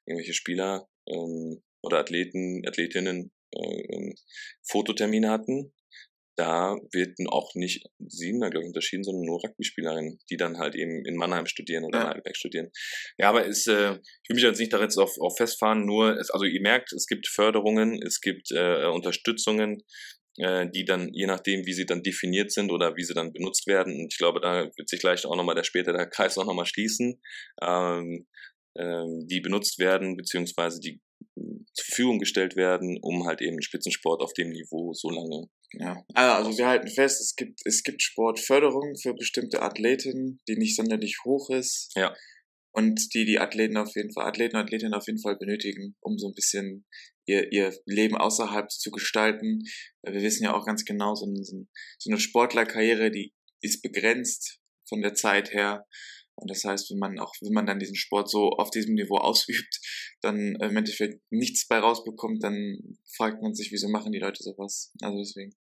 [0.07, 4.15] irgendwelche Spieler ähm, oder Athleten, Athletinnen äh, ähm,
[4.67, 5.75] Fototermine hatten,
[6.37, 10.75] da wird auch nicht sieben, da glaube ich, unterschieden, sondern nur Rugby-Spielerinnen, die dann halt
[10.75, 12.05] eben in Mannheim studieren oder Ja.
[12.05, 12.71] in Heidelberg studieren.
[13.19, 16.17] Ja, aber ist, äh, ich will mich jetzt nicht da jetzt auf, auf festfahren, nur,
[16.19, 19.83] es, also ihr merkt, es gibt Förderungen, es gibt äh, Unterstützungen,
[20.39, 23.67] äh, die dann, je nachdem, wie sie dann definiert sind oder wie sie dann benutzt
[23.67, 26.47] werden, und ich glaube, da wird sich gleich auch nochmal der später der Kreis auch
[26.47, 27.21] nochmal schließen,
[27.63, 28.27] ähm,
[28.79, 31.03] ähm, die benutzt werden, beziehungsweise die
[31.37, 35.49] mh, zur Verfügung gestellt werden, um halt eben Spitzensport auf dem Niveau so lange.
[35.75, 36.05] Ja.
[36.15, 40.77] Also, also wir halten fest, es gibt, es gibt Sportförderung für bestimmte Athleten, die nicht
[40.77, 41.91] sonderlich hoch ist.
[41.97, 42.15] Ja.
[42.75, 46.19] Und die die Athleten auf jeden Fall, Athleten und Athletinnen auf jeden Fall benötigen, um
[46.19, 46.87] so ein bisschen
[47.27, 49.63] ihr, ihr Leben außerhalb zu gestalten.
[50.03, 54.59] Wir wissen ja auch ganz genau, so ein- so eine Sportlerkarriere, die ist begrenzt
[54.89, 55.87] von der Zeit her.
[56.43, 59.17] Und das heißt, wenn man auch, wenn man dann diesen Sport so auf diesem Niveau
[59.17, 59.81] ausübt,
[60.23, 62.79] dann im Endeffekt nichts bei rausbekommt, dann
[63.17, 64.93] fragt man sich, wieso machen die Leute sowas?
[65.01, 65.55] Also deswegen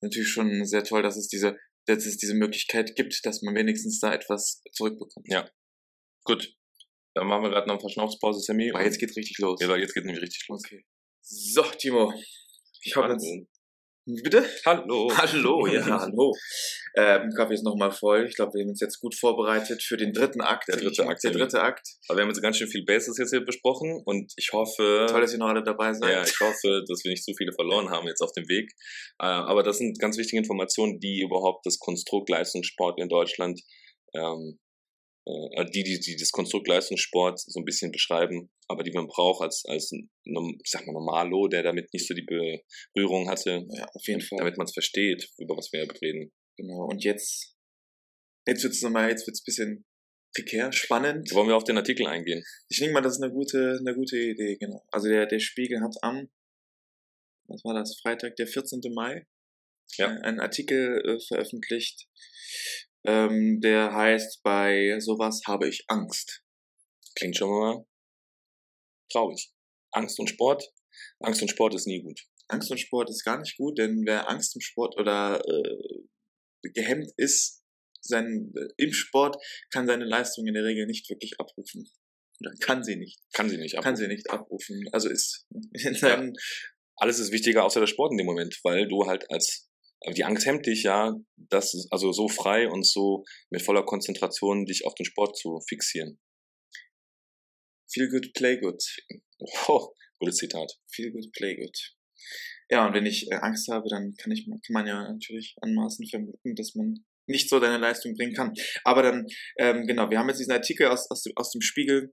[0.00, 4.00] natürlich schon sehr toll, dass es diese, dass es diese Möglichkeit gibt, dass man wenigstens
[4.00, 5.26] da etwas zurückbekommt.
[5.28, 5.48] Ja.
[6.24, 6.54] Gut.
[7.14, 8.70] Dann machen wir gerade noch eine Verschnaufspause, Sammy.
[8.70, 9.60] Aber jetzt geht's richtig los.
[9.60, 10.62] ja, jetzt geht nämlich richtig los.
[10.64, 10.84] Okay.
[11.22, 12.12] So, Timo.
[12.82, 13.53] Ich hoffe jetzt.
[14.06, 14.44] Bitte?
[14.66, 15.10] Hallo.
[15.16, 16.34] Hallo, ja, hallo.
[16.94, 18.26] Ähm, Kaffee ist nochmal voll.
[18.28, 20.68] Ich glaube, wir haben uns jetzt gut vorbereitet für den dritten Akt.
[20.68, 21.88] Der dritte Akt, Der dritte Akt.
[22.08, 25.22] Aber wir haben jetzt ganz schön viel Bases jetzt hier besprochen und ich hoffe, Toll,
[25.22, 26.10] dass ihr noch alle dabei seid.
[26.10, 28.70] ja, ich hoffe, dass wir nicht zu viele verloren haben jetzt auf dem Weg.
[29.20, 33.62] Äh, aber das sind ganz wichtige Informationen, die überhaupt das Konstrukt Leistungssport in Deutschland,
[34.14, 34.58] ähm,
[35.26, 39.42] äh, die, die, die das Konstrukt Leistungssport so ein bisschen beschreiben, aber die man braucht
[39.42, 42.26] als, als ich sag mal, Normalo, der damit nicht so die
[42.94, 44.38] Berührung hatte, Ja, auf jeden Fall.
[44.38, 46.32] damit man es versteht, über was wir reden.
[46.56, 46.86] Genau.
[46.86, 47.56] Und jetzt,
[48.46, 49.84] jetzt wird's nochmal, jetzt wird's ein bisschen
[50.34, 51.32] prekär, spannend.
[51.32, 52.42] Wollen wir auf den Artikel eingehen?
[52.68, 54.84] Ich denke mal, das ist eine gute, eine gute Idee, genau.
[54.90, 56.28] Also der, der Spiegel hat am,
[57.46, 58.80] was war das, Freitag, der 14.
[58.94, 59.26] Mai,
[59.96, 60.06] Ja.
[60.16, 62.08] äh, einen Artikel äh, veröffentlicht,
[63.06, 66.42] ähm, der heißt, bei sowas habe ich Angst.
[67.16, 67.86] Klingt schon mal
[69.12, 69.52] traurig.
[69.92, 70.64] Angst und Sport.
[71.20, 72.20] Angst und Sport ist nie gut.
[72.48, 77.10] Angst und Sport ist gar nicht gut, denn wer Angst im Sport oder äh, gehemmt
[77.16, 77.62] ist,
[78.00, 79.36] sein, äh, im Sport
[79.70, 81.88] kann seine Leistung in der Regel nicht wirklich abrufen.
[82.40, 83.20] Oder kann sie nicht.
[83.32, 83.80] Kann sie nicht.
[83.80, 84.84] Kann sie nicht abrufen.
[84.92, 86.32] Also ist in seinem,
[86.96, 89.68] Alles ist wichtiger außer der Sport in dem Moment, weil du halt als
[90.12, 94.66] die Angst hemmt dich ja, das ist also so frei und so mit voller Konzentration
[94.66, 96.18] dich auf den Sport zu fixieren.
[97.92, 98.82] feel good, play good.
[99.68, 100.72] Oh, gutes Zitat.
[100.92, 101.76] Feel good, play good.
[102.70, 106.06] Ja, und wenn ich äh, Angst habe, dann kann ich, kann man ja natürlich anmaßen
[106.08, 108.52] vermuten, dass man nicht so deine Leistung bringen kann.
[108.84, 109.26] Aber dann,
[109.58, 112.12] ähm, genau, wir haben jetzt diesen Artikel aus, aus, dem, aus dem Spiegel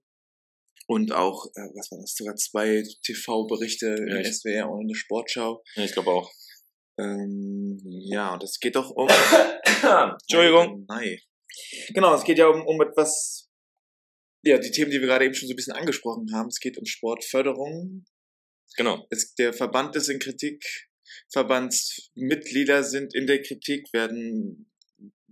[0.87, 5.63] und auch, äh, was war das, sogar zwei TV-Berichte Ja, SWR und eine Sportschau.
[5.75, 6.31] Ja, ich glaube auch.
[7.01, 9.07] Ähm, ja, und es geht doch um...
[10.21, 10.85] Entschuldigung.
[10.87, 11.17] Nein.
[11.93, 13.49] Genau, es geht ja um, um etwas,
[14.43, 16.47] ja, die Themen, die wir gerade eben schon so ein bisschen angesprochen haben.
[16.47, 18.05] Es geht um Sportförderung,
[18.77, 19.05] Genau.
[19.09, 20.63] es, der Verband ist in Kritik,
[21.31, 24.71] Verbandsmitglieder sind in der Kritik, werden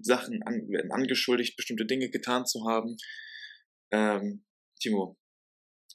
[0.02, 2.98] Sachen an, werden angeschuldigt, bestimmte Dinge getan zu haben.
[3.92, 4.46] Ähm,
[4.82, 5.18] Timo,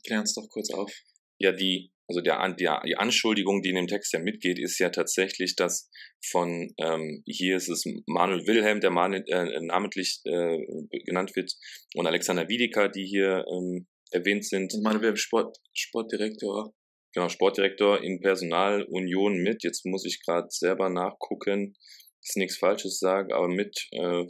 [0.07, 0.93] klär uns doch kurz auf.
[1.39, 4.91] Ja, die, also der, der, die Anschuldigung, die in dem Text ja mitgeht, ist ja
[4.91, 5.91] tatsächlich, dass
[6.31, 10.59] von, ähm, hier ist es Manuel Wilhelm, der Manu, äh, namentlich äh,
[11.05, 11.53] genannt wird,
[11.95, 14.73] und Alexander Wiedeker, die hier ähm, erwähnt sind.
[14.73, 16.75] Wir haben Sport, Sportdirektor.
[17.15, 19.63] genau, Sportdirektor in Personalunion mit.
[19.65, 21.75] Jetzt muss ich gerade selber nachgucken,
[22.23, 24.25] jetzt nichts Falsches sage, aber mit äh,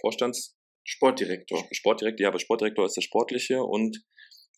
[0.00, 0.54] Vorstands
[0.84, 1.66] Sportdirektor.
[1.72, 4.02] Sportdirektor, ja, aber Sportdirektor ist der Sportliche und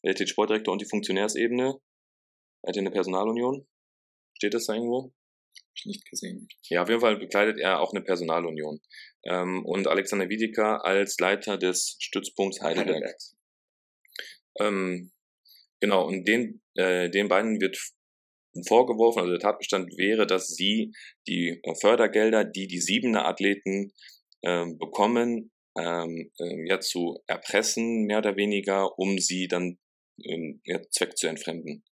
[0.02, 1.74] er steht Sportdirektor und die Funktionärsebene.
[2.62, 3.66] Er hat eine Personalunion.
[4.34, 5.12] Steht das da irgendwo?
[5.74, 6.48] Ich nicht gesehen.
[6.68, 8.80] Ja, auf jeden Fall bekleidet er auch eine Personalunion.
[9.24, 13.14] Ähm, und Alexander Wiedeker als Leiter des Stützpunkts Heidelberg.
[14.58, 15.12] Ähm,
[15.80, 17.78] genau, und den, äh, den beiden wird
[18.66, 20.92] vorgeworfen, also der Tatbestand wäre, dass sie
[21.26, 23.92] die äh, Fördergelder, die die Siebener Athleten
[24.42, 29.78] ähm, bekommen, ähm, äh, ja zu erpressen, mehr oder weniger, um sie dann
[30.24, 31.84] ähm, ja, Zweck zu entfremden.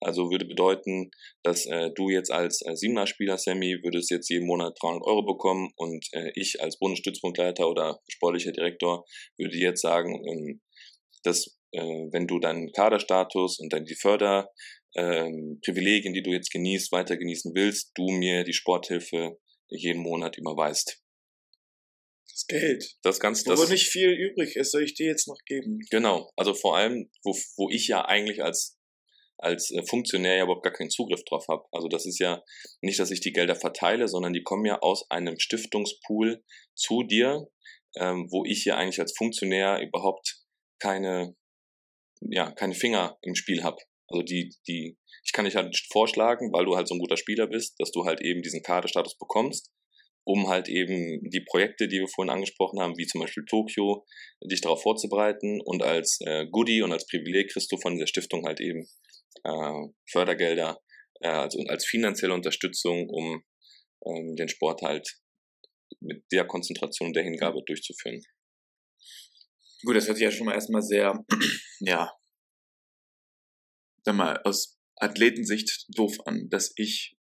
[0.00, 1.10] Also würde bedeuten,
[1.42, 5.72] dass äh, du jetzt als äh, Siebener-Spieler, Sammy, würdest jetzt jeden Monat 300 Euro bekommen
[5.76, 9.04] und äh, ich als Bundesstützpunktleiter oder sportlicher Direktor
[9.36, 10.60] würde jetzt sagen, ähm,
[11.22, 16.92] dass äh, wenn du deinen Kaderstatus und dann die Förderprivilegien, Privilegien, die du jetzt genießt,
[16.92, 19.38] weiter genießen willst, du mir die Sporthilfe
[19.68, 21.00] jeden Monat überweist.
[22.26, 22.96] Das Geld.
[23.02, 25.80] Das ganz, Wo das, nicht viel übrig ist, soll ich dir jetzt noch geben.
[25.90, 28.78] Genau, also vor allem, wo, wo ich ja eigentlich als,
[29.42, 31.64] als äh, Funktionär ja überhaupt gar keinen Zugriff drauf habe.
[31.72, 32.42] Also das ist ja
[32.80, 36.42] nicht, dass ich die Gelder verteile, sondern die kommen ja aus einem Stiftungspool
[36.74, 37.48] zu dir,
[37.96, 40.42] ähm, wo ich ja eigentlich als Funktionär überhaupt
[40.78, 41.34] keine,
[42.20, 43.78] ja, keine Finger im Spiel habe.
[44.08, 47.46] Also die, die, ich kann dich halt vorschlagen, weil du halt so ein guter Spieler
[47.46, 49.70] bist, dass du halt eben diesen Kaderstatus bekommst
[50.24, 54.04] um halt eben die Projekte, die wir vorhin angesprochen haben, wie zum Beispiel Tokio,
[54.44, 58.44] dich darauf vorzubereiten und als äh, Goodie und als Privileg kriegst du von der Stiftung
[58.46, 58.86] halt eben
[59.44, 60.80] äh, Fördergelder,
[61.20, 63.42] äh, also als finanzielle Unterstützung, um
[64.06, 65.08] ähm, den Sport halt
[66.00, 68.22] mit der Konzentration der Hingabe durchzuführen.
[69.84, 71.24] Gut, das hört sich ja schon mal erstmal sehr,
[71.80, 72.12] ja,
[74.04, 77.16] sag mal, aus Athletensicht doof an, dass ich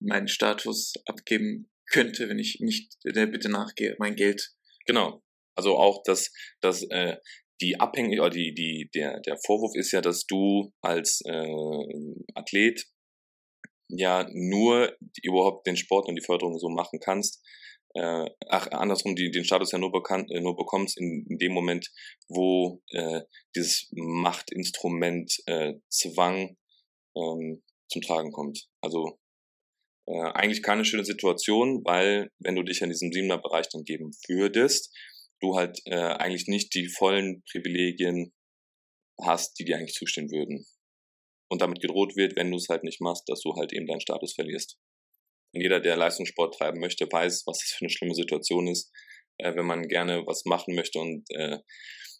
[0.00, 4.52] meinen Status abgeben könnte, wenn ich nicht der Bitte nachgehe, mein Geld.
[4.86, 5.24] Genau.
[5.56, 7.16] Also auch, dass, dass äh,
[7.60, 12.86] die Abhängig oder die, die, der, der Vorwurf ist ja, dass du als äh, Athlet
[13.88, 17.42] ja nur überhaupt den Sport und die Förderung so machen kannst.
[17.94, 21.52] Äh, ach, andersrum, die, den Status ja nur, bekannt, äh, nur bekommst in, in dem
[21.52, 21.90] Moment,
[22.28, 23.22] wo äh,
[23.56, 26.56] dieses Machtinstrument äh, Zwang
[27.16, 28.68] ähm, zum Tragen kommt.
[28.82, 29.18] Also
[30.06, 34.10] äh, eigentlich keine schöne Situation, weil wenn du dich in diesem siebener Bereich dann geben
[34.28, 34.94] würdest,
[35.40, 38.32] du halt äh, eigentlich nicht die vollen Privilegien
[39.20, 40.66] hast, die dir eigentlich zustehen würden.
[41.50, 44.00] Und damit gedroht wird, wenn du es halt nicht machst, dass du halt eben deinen
[44.00, 44.78] Status verlierst.
[45.54, 48.92] Und jeder, der Leistungssport treiben möchte, weiß, was das für eine schlimme Situation ist,
[49.38, 51.58] äh, wenn man gerne was machen möchte und äh,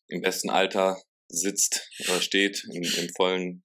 [0.09, 0.97] im besten Alter
[1.29, 3.63] sitzt oder steht im, im vollen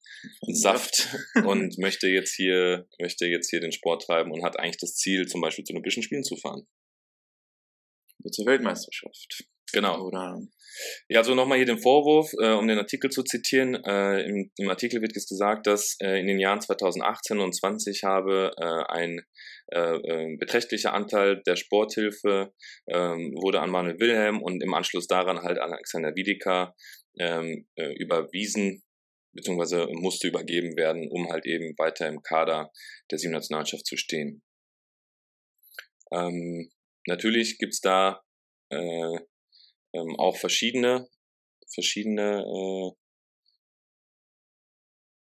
[0.51, 1.07] Saft
[1.45, 5.27] und möchte jetzt hier möchte jetzt hier den Sport treiben und hat eigentlich das Ziel,
[5.27, 6.67] zum Beispiel zu Olympischen Spielen zu fahren.
[8.31, 9.45] Zur Weltmeisterschaft.
[9.73, 10.05] Genau.
[10.05, 10.39] Oder
[11.09, 13.75] Ja, also nochmal hier den Vorwurf, äh, um den Artikel zu zitieren.
[13.83, 18.03] Äh, im, Im Artikel wird jetzt gesagt, dass äh, in den Jahren 2018 und 20
[18.03, 19.21] habe äh, ein
[19.71, 22.53] äh, äh, beträchtlicher Anteil der Sporthilfe
[22.87, 26.75] ähm, wurde an Manuel Wilhelm und im Anschluss daran halt an Alexander Wiedeker
[27.19, 28.83] ähm, äh, überwiesen
[29.35, 32.71] beziehungsweise musste übergeben werden, um halt eben weiter im Kader
[33.09, 34.43] der sieben Nationalmannschaft zu stehen.
[36.11, 36.69] Ähm,
[37.07, 38.21] natürlich gibt's da
[38.69, 39.17] äh,
[39.93, 41.07] ähm, auch verschiedene,
[41.73, 42.91] verschiedene, äh,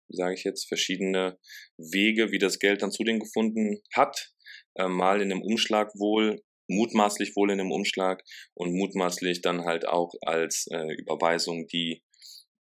[0.07, 1.38] wie sage ich jetzt, verschiedene
[1.78, 4.34] Wege, wie das Geld dann zu denen gefunden hat.
[4.76, 9.88] Äh, mal in einem Umschlag wohl, mutmaßlich wohl in einem Umschlag und mutmaßlich dann halt
[9.88, 12.03] auch als äh, Überweisung, die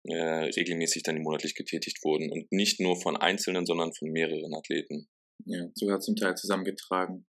[0.04, 5.08] äh, regelmäßig dann monatlich getätigt wurden und nicht nur von Einzelnen, sondern von mehreren Athleten.
[5.45, 7.28] ja, sogar zum Teil zusammengetragen.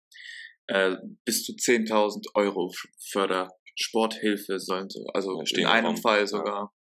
[0.69, 2.71] Äh, bis zu 10.000 Euro
[3.11, 5.97] Fördersporthilfe sollen so, also Ja, stehen in einem Raum.
[5.97, 6.71] Fall sogar.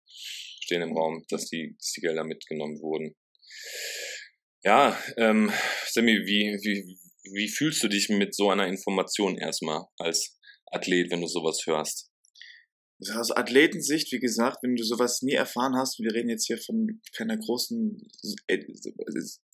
[0.60, 3.16] stehen im Raum, dass die, dass die Gelder mitgenommen wurden.
[4.62, 5.50] Ja, ähm,
[5.86, 6.98] Sammy, wie, wie,
[7.32, 12.10] wie fühlst du dich mit so einer Information erstmal als Athlet, wenn du sowas hörst?
[13.00, 16.58] Also aus Athletensicht, wie gesagt, wenn du sowas nie erfahren hast, wir reden jetzt hier
[16.58, 18.06] von keiner großen
[18.48, 18.58] äh,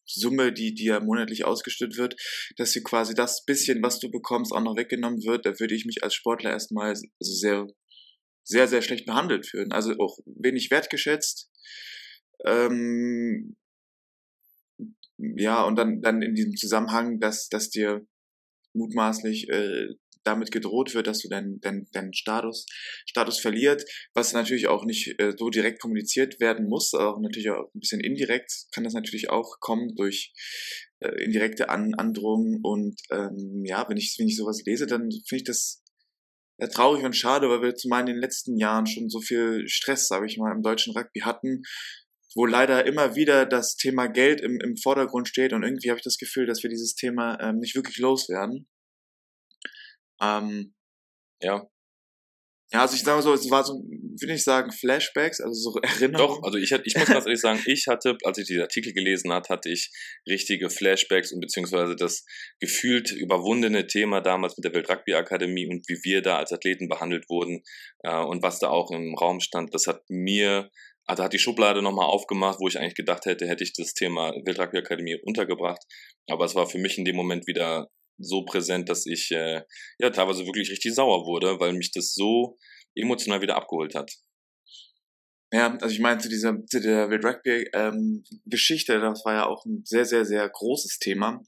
[0.07, 2.17] Summe, die dir monatlich ausgestellt wird,
[2.57, 5.87] dass dir quasi das bisschen, was du bekommst, auch noch weggenommen wird, da würde ich
[5.87, 7.67] mich als Sportler erstmal also sehr,
[8.43, 9.73] sehr, sehr schlecht behandelt fühlen.
[9.73, 11.51] Also auch wenig wertgeschätzt.
[12.45, 13.57] Ähm,
[15.19, 18.07] ja, und dann, dann in diesem Zusammenhang, dass, dass dir
[18.75, 19.95] mutmaßlich äh,
[20.25, 22.67] damit gedroht wird, dass du deinen dein, dein Status,
[23.07, 27.73] Status verliert, was natürlich auch nicht äh, so direkt kommuniziert werden muss, auch natürlich auch
[27.75, 30.33] ein bisschen indirekt kann das natürlich auch kommen durch
[31.01, 35.37] äh, indirekte An Androhung und ähm, ja, wenn ich, wenn ich sowas lese, dann finde
[35.37, 35.83] ich das
[36.59, 40.07] ja, traurig und schade, weil wir zumal in den letzten Jahren schon so viel Stress,
[40.07, 41.63] sage ich mal, im deutschen Rugby hatten,
[42.35, 46.05] wo leider immer wieder das Thema Geld im, im Vordergrund steht und irgendwie habe ich
[46.05, 48.69] das Gefühl, dass wir dieses Thema ähm, nicht wirklich loswerden.
[50.25, 50.75] Ähm,
[51.41, 51.69] Ja,
[52.75, 55.79] ja, also ich sage mal so, es war so, will nicht sagen Flashbacks, also so
[55.83, 56.41] Erinnerungen.
[56.41, 59.33] Doch, also ich, ich muss ganz ehrlich sagen, ich hatte, als ich die Artikel gelesen
[59.33, 59.93] hat, hatte ich
[60.29, 62.25] richtige Flashbacks und beziehungsweise das
[62.59, 67.63] gefühlt überwundene Thema damals mit der Weltrugby-Akademie und wie wir da als Athleten behandelt wurden
[68.03, 70.69] äh, und was da auch im Raum stand, das hat mir,
[71.07, 74.33] also hat die Schublade nochmal aufgemacht, wo ich eigentlich gedacht hätte, hätte ich das Thema
[74.45, 75.83] Weltrugby-Akademie untergebracht.
[76.29, 79.63] Aber es war für mich in dem Moment wieder so präsent, dass ich äh,
[79.99, 82.57] ja teilweise wirklich richtig sauer wurde, weil mich das so
[82.95, 84.13] emotional wieder abgeholt hat.
[85.53, 89.47] Ja, also ich meine, zu dieser, zu der World Rugby ähm, Geschichte, das war ja
[89.47, 91.41] auch ein sehr, sehr, sehr großes Thema.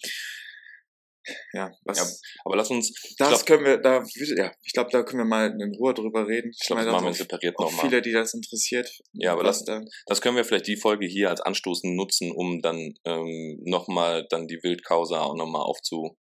[1.53, 2.05] Ja, was, Ja,
[2.45, 4.05] Aber lass uns, das glaub- können wir, da,
[4.37, 6.53] ja, ich glaube, da können wir mal in Ruhe drüber reden.
[6.53, 7.85] ich glaube, das machen wir separiert nochmal.
[7.85, 8.89] viele, die das interessiert.
[9.13, 12.31] Ja, aber was lass- da, Das können wir vielleicht die Folge hier als Anstoßen nutzen,
[12.31, 16.17] um dann ähm, nochmal dann die Wildcausa auch nochmal aufzu,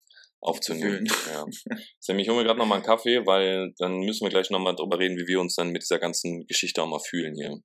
[0.41, 1.07] aufzunehmen.
[1.27, 1.45] Ja.
[1.99, 4.99] Sam, ich hole mir gerade nochmal einen Kaffee, weil dann müssen wir gleich nochmal drüber
[4.99, 7.61] reden, wie wir uns dann mit dieser ganzen Geschichte auch mal fühlen hier.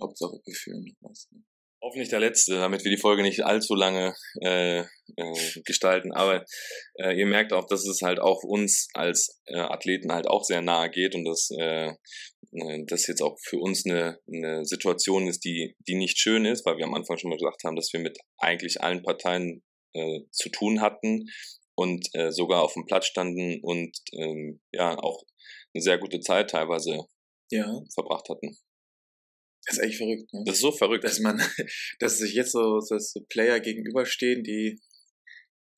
[0.00, 0.96] Hauptsache Gefühlen.
[1.00, 1.44] Was, ne?
[1.84, 6.12] Hoffentlich der letzte, damit wir die Folge nicht allzu lange äh, äh, gestalten.
[6.12, 6.44] Aber
[6.94, 10.62] äh, ihr merkt auch, dass es halt auch uns als äh, Athleten halt auch sehr
[10.62, 15.44] nahe geht und dass äh, äh, das jetzt auch für uns eine, eine Situation ist,
[15.44, 17.98] die, die nicht schön ist, weil wir am Anfang schon mal gesagt haben, dass wir
[17.98, 19.64] mit eigentlich allen Parteien
[19.94, 21.26] äh, zu tun hatten
[21.74, 25.24] und äh, sogar auf dem Platz standen und ähm, ja auch
[25.74, 27.06] eine sehr gute Zeit teilweise
[27.50, 28.56] Ja, verbracht hatten.
[29.66, 30.42] das ist echt verrückt, ne?
[30.46, 31.04] Das ist so verrückt.
[31.04, 31.40] dass man,
[31.98, 34.80] dass sich jetzt so, so, so Player gegenüberstehen, die,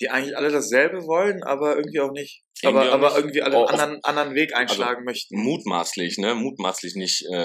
[0.01, 2.43] die eigentlich alle dasselbe wollen, aber irgendwie auch nicht.
[2.63, 3.19] Irgendwie aber, auch aber nicht.
[3.19, 5.37] irgendwie alle einen anderen, anderen Weg einschlagen möchten.
[5.39, 7.37] mutmaßlich, ne, mutmaßlich nicht äh,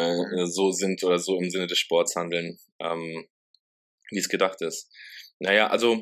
[0.42, 3.28] äh, so sind oder so im Sinne des Sports handeln, ähm,
[4.12, 4.90] wie es gedacht ist.
[5.40, 6.02] Naja, also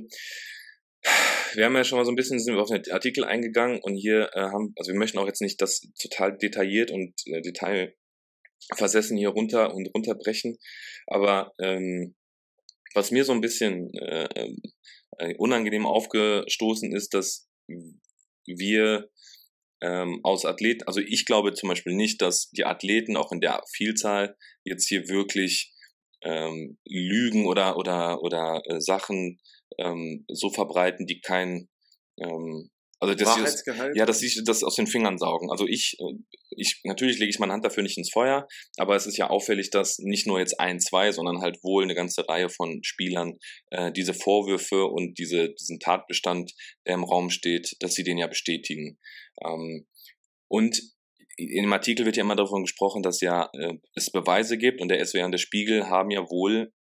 [1.53, 3.95] wir haben ja schon mal so ein bisschen sind wir auf den Artikel eingegangen und
[3.95, 9.17] hier äh, haben, also wir möchten auch jetzt nicht das total detailliert und äh, detailversessen
[9.17, 10.57] hier runter und runterbrechen,
[11.07, 12.15] aber ähm,
[12.93, 14.49] was mir so ein bisschen äh,
[15.17, 17.47] äh, unangenehm aufgestoßen ist, dass
[18.45, 19.09] wir
[19.81, 23.61] ähm, aus Athleten, also ich glaube zum Beispiel nicht, dass die Athleten auch in der
[23.71, 25.73] Vielzahl jetzt hier wirklich
[26.23, 29.39] ähm, Lügen oder oder oder äh, Sachen
[29.77, 31.69] ähm, so verbreiten, die kein
[32.19, 33.95] ähm, also das ist, Wahrheitsgehalt.
[33.95, 35.51] ja, dass sie das aus den Fingern saugen.
[35.51, 36.13] Also ich, äh,
[36.55, 38.47] ich, natürlich lege ich meine Hand dafür nicht ins Feuer,
[38.77, 41.93] aber es ist ja auffällig, dass nicht nur jetzt ein, zwei, sondern halt wohl eine
[41.93, 43.33] ganze Reihe von Spielern
[43.69, 46.53] äh, diese Vorwürfe und diese, diesen Tatbestand,
[46.87, 48.97] der im Raum steht, dass sie den ja bestätigen.
[49.45, 49.85] Ähm,
[50.47, 50.81] und
[51.35, 54.87] in dem Artikel wird ja immer davon gesprochen, dass ja äh, es Beweise gibt und
[54.87, 56.73] der SWR und der Spiegel haben ja wohl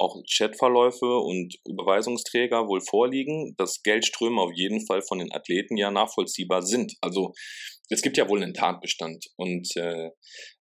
[0.00, 5.90] auch Chatverläufe und Überweisungsträger wohl vorliegen, dass Geldströme auf jeden Fall von den Athleten ja
[5.90, 6.94] nachvollziehbar sind.
[7.00, 7.32] Also
[7.90, 9.26] es gibt ja wohl einen Tatbestand.
[9.36, 10.10] Und äh,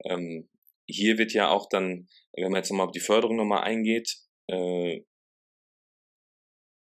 [0.05, 0.49] ähm,
[0.87, 4.15] hier wird ja auch dann, wenn man jetzt nochmal auf die Förderung nochmal eingeht,
[4.49, 5.01] äh,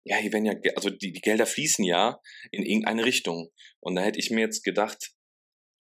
[0.04, 2.20] ja, hier werden ja, also die, die Gelder fließen ja
[2.50, 3.50] in irgendeine Richtung.
[3.80, 5.12] Und da hätte ich mir jetzt gedacht,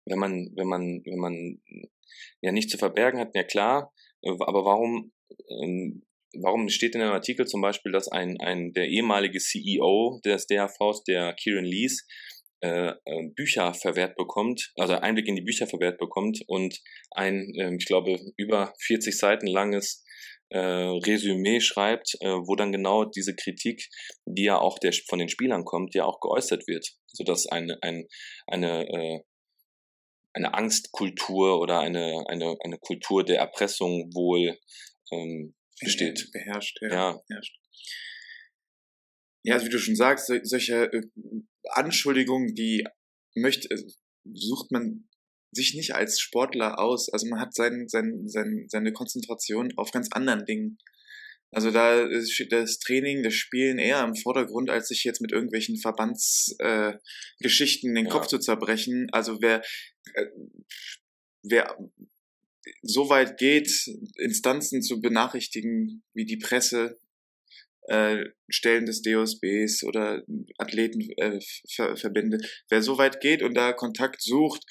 [0.07, 1.61] wenn man, wenn man, wenn man
[2.41, 5.11] ja nicht zu verbergen hat, ja klar, äh, aber warum,
[5.49, 6.05] ähm,
[6.41, 11.03] warum steht in einem Artikel zum Beispiel, dass ein, ein der ehemalige CEO des DHVs,
[11.03, 12.05] der Kieran Lees,
[12.61, 16.81] äh, äh, Bücher verwehrt bekommt, also Einblick in die Bücher verwehrt bekommt und
[17.11, 20.03] ein, ähm, ich glaube, über 40 Seiten langes
[20.49, 23.89] äh, Resümee schreibt, äh, wo dann genau diese Kritik,
[24.25, 28.07] die ja auch der, von den Spielern kommt, ja auch geäußert wird, sodass eine, ein,
[28.47, 29.19] eine, äh,
[30.33, 34.57] eine Angstkultur oder eine, eine, eine Kultur der Erpressung wohl
[35.11, 36.30] ähm, besteht.
[36.32, 36.89] Beherrscht, ja.
[36.89, 37.57] Ja, Beherrscht.
[39.43, 41.01] Ja, also wie du schon sagst, sol- solche äh,
[41.71, 42.86] Anschuldigungen, die
[43.36, 43.84] möchte, äh,
[44.34, 45.07] sucht man
[45.51, 47.09] sich nicht als Sportler aus.
[47.09, 50.80] Also man hat sein, sein, sein, seine Konzentration auf ganz anderen Dingen.
[51.51, 55.78] Also da steht das Training, das Spielen eher im Vordergrund, als sich jetzt mit irgendwelchen
[55.78, 58.11] Verbandsgeschichten äh, den Ja.
[58.11, 59.07] Kopf zu zerbrechen.
[59.11, 59.63] Also wer,
[60.15, 60.26] äh,
[61.43, 61.78] wer
[62.82, 63.72] so weit geht,
[64.18, 66.99] Instanzen zu benachrichtigen, wie die Presse,
[67.88, 70.24] äh, Stellen des DOSBs oder
[70.57, 74.63] Athletenverbände, äh, wer so weit geht und da Kontakt sucht,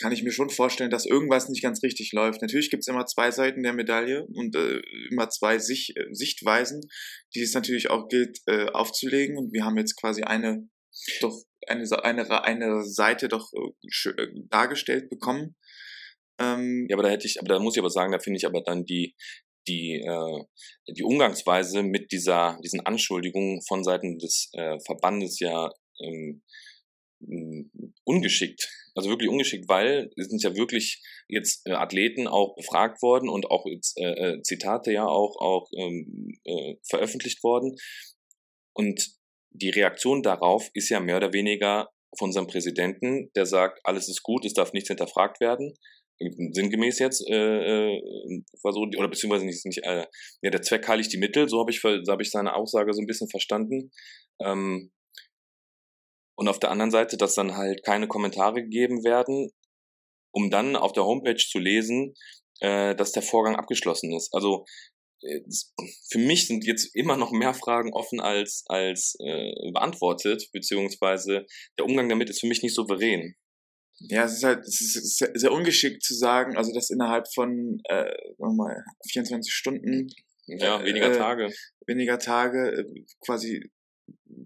[0.00, 2.40] kann ich mir schon vorstellen, dass irgendwas nicht ganz richtig läuft.
[2.40, 6.80] Natürlich gibt's immer zwei Seiten der Medaille und äh, immer zwei Sich Sichtweisen,
[7.34, 9.36] die es natürlich auch gilt äh, aufzulegen.
[9.36, 10.68] Und wir haben jetzt quasi eine
[11.20, 15.54] doch eine, eine, eine Seite doch äh, dargestellt bekommen.
[16.40, 18.46] Ähm, ja, aber da hätte ich, aber da muss ich aber sagen, da finde ich
[18.46, 19.14] aber dann die,
[19.68, 20.44] die, äh,
[20.88, 25.70] die Umgangsweise mit dieser, diesen Anschuldigungen von Seiten des äh, Verbandes ja
[26.00, 26.42] ähm,
[28.04, 28.68] ungeschickt.
[28.94, 33.50] Also wirklich ungeschickt, weil es sind ja wirklich jetzt äh, Athleten auch befragt worden und
[33.50, 37.76] auch jetzt, äh, äh, Zitate ja auch, auch ähm, äh, veröffentlicht worden.
[38.74, 39.10] Und
[39.50, 41.88] die Reaktion darauf ist ja mehr oder weniger
[42.18, 45.74] von unserem Präsidenten, der sagt, alles ist gut, es darf nichts hinterfragt werden.
[46.20, 50.06] Sinngemäß jetzt, äh, äh, so, oder beziehungsweise nicht, nicht äh,
[50.42, 53.00] ja, der Zweck heiligt die Mittel, so habe ich, so hab ich seine Aussage so
[53.00, 53.90] ein bisschen verstanden.
[54.42, 54.92] Ähm,
[56.38, 59.50] und auf der anderen Seite, dass dann halt keine Kommentare gegeben werden,
[60.32, 62.14] um dann auf der Homepage zu lesen,
[62.60, 64.32] äh, dass der Vorgang abgeschlossen ist.
[64.34, 64.64] Also
[65.22, 65.40] äh,
[66.10, 71.46] für mich sind jetzt immer noch mehr Fragen offen als, als äh, beantwortet, beziehungsweise
[71.78, 73.34] der Umgang damit ist für mich nicht souverän.
[74.00, 77.80] Ja, es ist halt es ist sehr, sehr ungeschickt zu sagen, also dass innerhalb von
[77.88, 80.08] äh, mal, 24 Stunden
[80.46, 81.52] ja, weniger äh, Tage.
[81.86, 83.70] Weniger Tage äh, quasi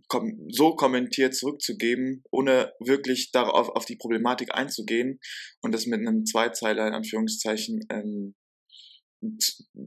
[0.09, 5.20] kom so kommentiert zurückzugeben, ohne wirklich darauf auf die Problematik einzugehen
[5.62, 8.34] und das mit einem Zweizeiler in Anführungszeichen ähm,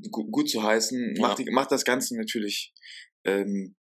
[0.10, 1.22] gut zu heißen, ja.
[1.22, 2.74] macht, die, macht das Ganze natürlich.
[3.24, 3.76] Ähm,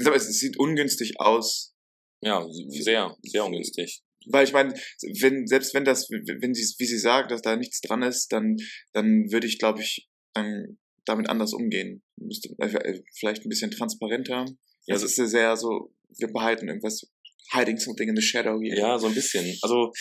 [0.00, 1.74] aber es, es sieht ungünstig aus.
[2.22, 4.02] Ja, sehr, sehr ungünstig.
[4.26, 4.74] Weil ich meine,
[5.20, 8.56] wenn, selbst wenn das, wenn sie, wie sie sagt, dass da nichts dran ist, dann,
[8.92, 12.02] dann würde ich, glaube ich, dann damit anders umgehen.
[12.16, 14.44] Müsste äh, vielleicht ein bisschen transparenter.
[14.86, 17.08] Ja, es ist sehr so, wir behalten irgendwas,
[17.52, 18.76] hiding something in the shadow hier.
[18.76, 19.56] Ja, so ein bisschen.
[19.62, 19.92] Also,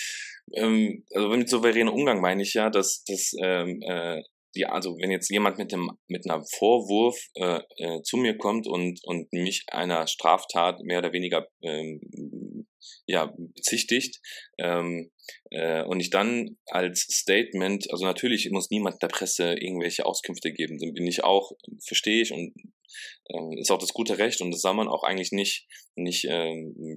[0.53, 4.21] ähm, also mit souveränen Umgang meine ich ja, dass, dass ähm, äh,
[4.55, 8.67] die, also wenn jetzt jemand mit dem mit einem Vorwurf äh, äh, zu mir kommt
[8.67, 11.99] und und mich einer Straftat mehr oder weniger ähm,
[13.07, 14.19] ja bezichtigt
[14.57, 15.11] ähm,
[15.51, 20.79] äh, und ich dann als Statement, also natürlich muss niemand der Presse irgendwelche Auskünfte geben,
[20.79, 21.51] dann bin ich auch
[21.85, 22.53] verstehe ich und
[23.29, 26.53] äh, ist auch das gute Recht und das soll man auch eigentlich nicht nicht äh,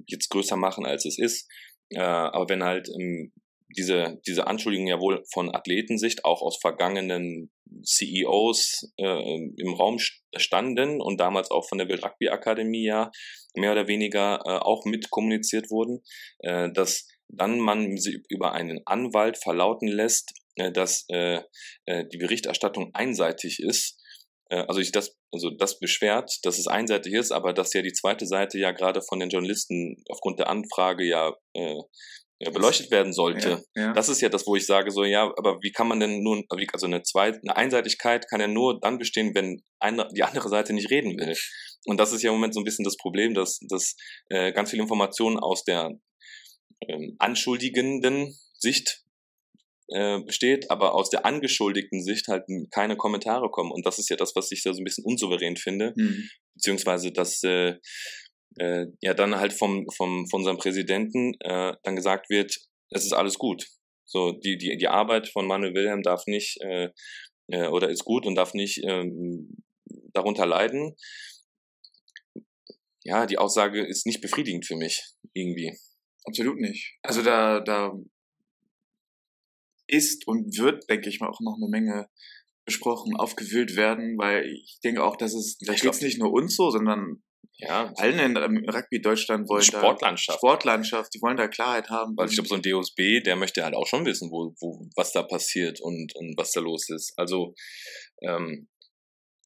[0.07, 1.47] jetzt größer machen als es ist.
[1.91, 3.33] Äh, aber wenn halt ähm,
[3.75, 7.51] diese, diese Anschuldigungen ja wohl von Athletensicht auch aus vergangenen
[7.83, 9.97] CEOs äh, im Raum
[10.35, 13.11] standen und damals auch von der Welt Rugby Akademie ja
[13.55, 16.01] mehr oder weniger äh, auch mit kommuniziert wurden,
[16.39, 21.41] äh, dass dann man sie über einen Anwalt verlauten lässt, äh, dass äh,
[21.85, 23.97] äh, die Berichterstattung einseitig ist.
[24.51, 28.25] Also ich das, also das beschwert, dass es einseitig ist, aber dass ja die zweite
[28.25, 31.75] Seite ja gerade von den Journalisten aufgrund der Anfrage ja äh,
[32.39, 33.63] ja, beleuchtet werden sollte.
[33.75, 33.93] Ja, ja.
[33.93, 36.45] Das ist ja das, wo ich sage, so, ja, aber wie kann man denn nun,
[36.71, 40.73] also eine zweite, eine Einseitigkeit kann ja nur dann bestehen, wenn eine, die andere Seite
[40.73, 41.35] nicht reden will.
[41.85, 43.95] Und das ist ja im Moment so ein bisschen das Problem, dass, dass
[44.29, 45.91] äh, ganz viele Informationen aus der
[46.87, 49.03] ähm, anschuldigenden Sicht
[49.89, 53.71] äh, besteht, aber aus der angeschuldigten Sicht halt keine Kommentare kommen.
[53.71, 56.29] Und das ist ja das, was ich da so ein bisschen unsouverän finde, mhm.
[56.53, 57.75] beziehungsweise dass äh,
[58.57, 62.57] äh, ja dann halt vom, vom, von unserem Präsidenten äh, dann gesagt wird,
[62.89, 63.67] es ist alles gut.
[64.05, 66.89] So, die, die, die Arbeit von Manuel Wilhelm darf nicht äh,
[67.47, 69.57] äh, oder ist gut und darf nicht ähm,
[70.13, 70.95] darunter leiden.
[73.03, 75.77] Ja, die Aussage ist nicht befriedigend für mich, irgendwie.
[76.25, 76.97] Absolut nicht.
[77.01, 77.93] Also da, da
[79.87, 82.09] ist und wird, denke ich mal, auch noch eine Menge
[82.65, 86.55] besprochen, aufgewühlt werden, weil ich denke auch, dass es, da geht es nicht nur uns
[86.55, 87.23] so, sondern
[87.61, 88.37] ja, allen in
[88.69, 90.37] Rugby Deutschland wollen Sportlandschaft.
[90.37, 92.15] Da, Sportlandschaft, die wollen da Klarheit haben.
[92.15, 95.11] Weil ich glaube, so ein DOSB, der möchte halt auch schon wissen, wo, wo, was
[95.11, 97.13] da passiert und, und was da los ist.
[97.17, 97.53] Also,
[98.21, 98.69] ähm,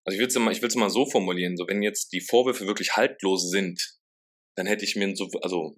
[0.05, 2.67] also ich will es mal, ich will's mal so formulieren, so wenn jetzt die Vorwürfe
[2.67, 3.97] wirklich haltlos sind,
[4.55, 5.75] dann hätte ich mir so, also,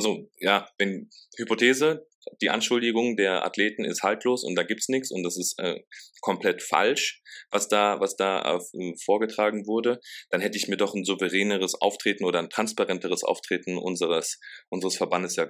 [0.00, 1.08] so, ja, wenn
[1.38, 2.06] Hypothese,
[2.40, 5.80] die Anschuldigung der Athleten ist haltlos und da gibt's nichts und das ist äh,
[6.20, 10.00] komplett falsch, was da, was da äh, vorgetragen wurde,
[10.30, 15.36] dann hätte ich mir doch ein souveräneres Auftreten oder ein transparenteres Auftreten unseres, unseres Verbandes
[15.36, 15.48] ja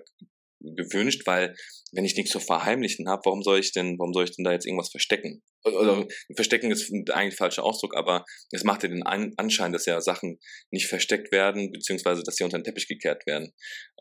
[0.60, 1.54] gewünscht, weil
[1.92, 4.52] wenn ich nichts zu verheimlichen habe, warum soll ich denn, warum soll ich denn da
[4.52, 5.42] jetzt irgendwas verstecken?
[5.64, 10.38] Oder, verstecken ist eigentlich falscher Ausdruck, aber es macht ja den Anschein, dass ja Sachen
[10.70, 13.52] nicht versteckt werden, beziehungsweise dass sie unter den Teppich gekehrt werden.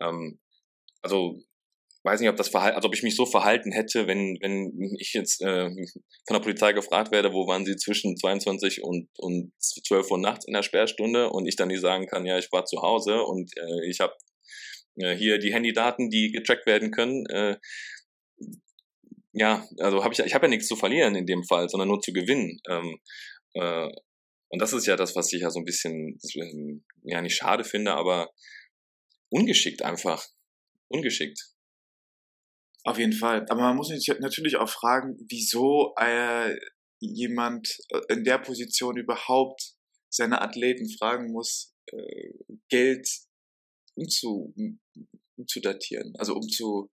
[0.01, 0.39] Ähm,
[1.01, 1.41] also
[2.03, 5.13] weiß nicht, ob das Verhalten, also ob ich mich so verhalten hätte, wenn, wenn ich
[5.13, 10.11] jetzt äh, von der Polizei gefragt werde, wo waren sie zwischen 22 und, und 12
[10.11, 12.81] Uhr nachts in der Sperrstunde und ich dann nicht sagen kann, ja, ich war zu
[12.81, 14.13] Hause und äh, ich habe
[14.97, 17.25] äh, hier die Handydaten, die getrackt werden können.
[17.27, 17.57] Äh,
[19.31, 22.01] ja, also habe ich, ich habe ja nichts zu verlieren in dem Fall, sondern nur
[22.01, 22.59] zu gewinnen.
[22.69, 22.99] Ähm,
[23.53, 23.89] äh,
[24.49, 26.19] und das ist ja das, was ich ja so ein bisschen,
[27.03, 28.29] ja nicht schade finde, aber
[29.29, 30.27] ungeschickt einfach.
[30.89, 31.52] Ungeschickt.
[32.83, 33.45] Auf jeden Fall.
[33.49, 36.55] Aber man muss sich natürlich auch fragen, wieso äh,
[36.99, 39.75] jemand äh, in der Position überhaupt
[40.09, 42.33] seine Athleten fragen muss, äh,
[42.69, 43.07] Geld
[43.95, 44.53] umzu,
[45.37, 46.89] umzudatieren, also um zu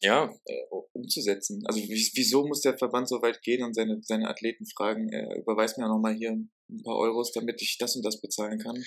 [0.00, 1.62] ja, äh, umzusetzen.
[1.66, 5.76] Also wieso muss der Verband so weit gehen und seine, seine Athleten fragen, äh, überweis
[5.78, 8.84] mir nochmal hier ein paar Euros, damit ich das und das bezahlen kann?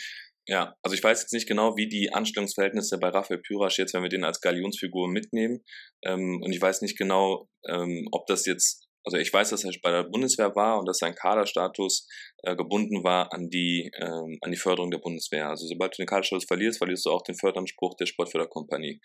[0.49, 4.01] Ja, also ich weiß jetzt nicht genau, wie die Anstellungsverhältnisse bei Raphael Pyrasch jetzt, wenn
[4.01, 5.63] wir den als Galionsfigur mitnehmen.
[6.03, 9.71] Ähm, und ich weiß nicht genau, ähm, ob das jetzt, also ich weiß, dass er
[9.83, 12.07] bei der Bundeswehr war und dass sein Kaderstatus
[12.41, 15.49] äh, gebunden war an die, ähm, an die Förderung der Bundeswehr.
[15.49, 18.99] Also sobald du den Kaderstatus verlierst, verlierst du auch den Förderanspruch der Sportförderkompanie.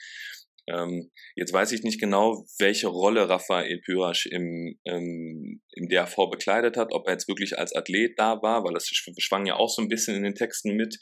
[0.67, 6.77] Ähm, jetzt weiß ich nicht genau, welche Rolle Raphael Pyrasch im, ähm, im DAV bekleidet
[6.77, 9.83] hat, ob er jetzt wirklich als Athlet da war, weil das schwang ja auch so
[9.83, 10.97] ein bisschen in den Texten mit,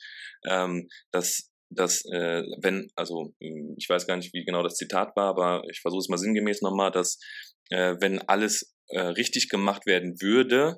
[0.48, 5.16] ähm, dass dass äh, wenn, also hm, ich weiß gar nicht, wie genau das Zitat
[5.16, 7.18] war, aber ich versuche es mal sinngemäß nochmal, dass
[7.70, 10.76] äh, wenn alles äh, richtig gemacht werden würde,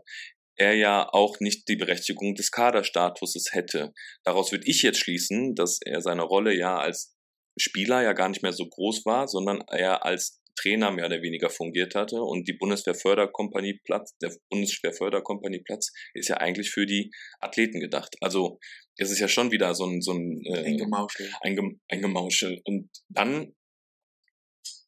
[0.57, 3.93] er ja auch nicht die Berechtigung des Kaderstatuses hätte.
[4.23, 7.14] Daraus würde ich jetzt schließen, dass er seine Rolle ja als
[7.57, 11.51] Spieler ja gar nicht mehr so groß war, sondern er als Trainer mehr oder weniger
[11.51, 17.81] fungiert hatte und die Bundeswehrförderkompanie Platz, der Bundeswehrförderkompanie Platz ist ja eigentlich für die Athleten
[17.81, 18.15] gedacht.
[18.21, 18.59] Also
[18.97, 21.31] es ist ja schon wieder so ein, so ein, äh, ein Gemauschel.
[21.41, 22.61] Ein, ein Gemauschel.
[22.65, 23.55] Und dann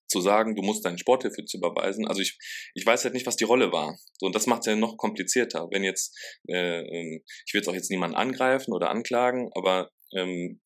[0.08, 2.06] zu sagen, du musst deine Sporthilfe zu überweisen.
[2.06, 2.38] Also ich,
[2.74, 3.98] ich weiß halt nicht, was die Rolle war.
[4.18, 5.66] So, und das macht es ja noch komplizierter.
[5.72, 6.16] Wenn jetzt,
[6.48, 10.60] äh, ähm, ich will jetzt auch jetzt niemanden angreifen oder anklagen, aber ähm,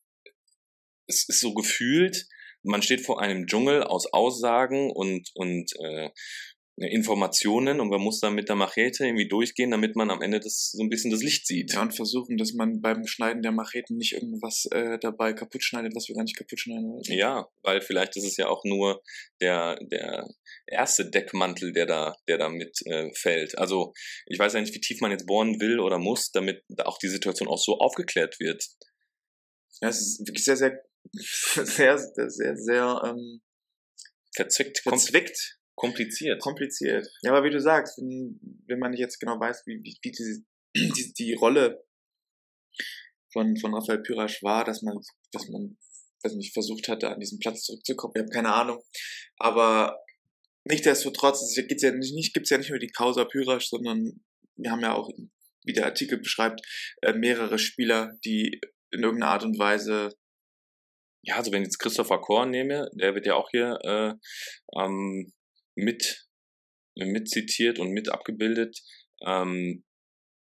[1.11, 2.27] es ist so gefühlt,
[2.63, 6.11] man steht vor einem Dschungel aus Aussagen und, und äh,
[6.77, 10.71] Informationen und man muss dann mit der Machete irgendwie durchgehen, damit man am Ende das
[10.71, 11.75] so ein bisschen das Licht sieht.
[11.75, 15.95] Ja, und versuchen, dass man beim Schneiden der Macheten nicht irgendwas äh, dabei kaputt schneidet,
[15.95, 17.03] was wir gar nicht kaputt schneiden wollen.
[17.07, 19.03] Ja, weil vielleicht ist es ja auch nur
[19.43, 20.27] der, der
[20.67, 23.59] erste Deckmantel, der da, der da mit äh, fällt.
[23.59, 23.93] Also
[24.27, 27.09] ich weiß ja nicht, wie tief man jetzt bohren will oder muss, damit auch die
[27.09, 28.65] Situation auch so aufgeklärt wird.
[29.83, 30.83] Ja, es ist wirklich sehr, sehr
[31.13, 33.41] sehr, sehr, sehr, sehr ähm,
[34.35, 36.41] verzwickt, verzwickt, kompliziert.
[36.43, 37.09] Kompliziert.
[37.23, 40.11] Ja, aber wie du sagst, wenn, wenn man nicht jetzt genau weiß, wie, wie, wie
[40.13, 40.43] diese,
[40.77, 41.85] die, die Rolle
[43.33, 44.99] von, von Raphael Pyrasch war, dass man,
[45.33, 45.79] dass man,
[46.23, 48.13] weiß nicht, versucht hatte, an diesen Platz zurückzukommen.
[48.17, 48.83] Ich habe keine Ahnung.
[49.37, 49.99] Aber
[50.65, 54.23] nichtsdestotrotz, es gibt's ja nicht, gibt's ja nicht nur die Causa Pyrasch, sondern
[54.57, 55.11] wir haben ja auch,
[55.65, 56.61] wie der Artikel beschreibt,
[57.03, 60.15] äh, mehrere Spieler, die in irgendeiner Art und Weise
[61.23, 64.15] ja, also wenn ich jetzt Christopher Korn nehme, der wird ja auch hier äh,
[64.81, 65.33] ähm,
[65.75, 66.27] mit,
[66.97, 68.79] mit zitiert und mit abgebildet.
[69.25, 69.85] Ähm,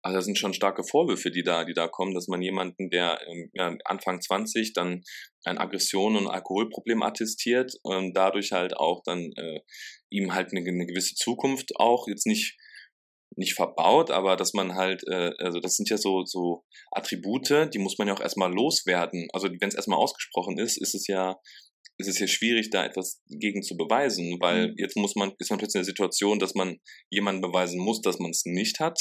[0.03, 3.19] also das sind schon starke Vorwürfe, die da, die da kommen, dass man jemanden, der
[3.27, 5.03] ähm, ja, Anfang 20 dann
[5.45, 9.59] ein Aggression und Alkoholproblem attestiert und dadurch halt auch dann äh,
[10.09, 12.57] ihm halt eine, eine gewisse Zukunft auch jetzt nicht
[13.35, 17.79] nicht verbaut, aber dass man halt, äh, also das sind ja so, so Attribute, die
[17.79, 19.27] muss man ja auch erstmal loswerden.
[19.33, 21.39] Also wenn es erstmal ausgesprochen ist, ist es ja,
[21.97, 24.75] ist es ja schwierig, da etwas gegen zu beweisen, weil mhm.
[24.77, 26.79] jetzt muss man, ist man plötzlich in der Situation, dass man
[27.09, 28.99] jemanden beweisen muss, dass man es nicht hat.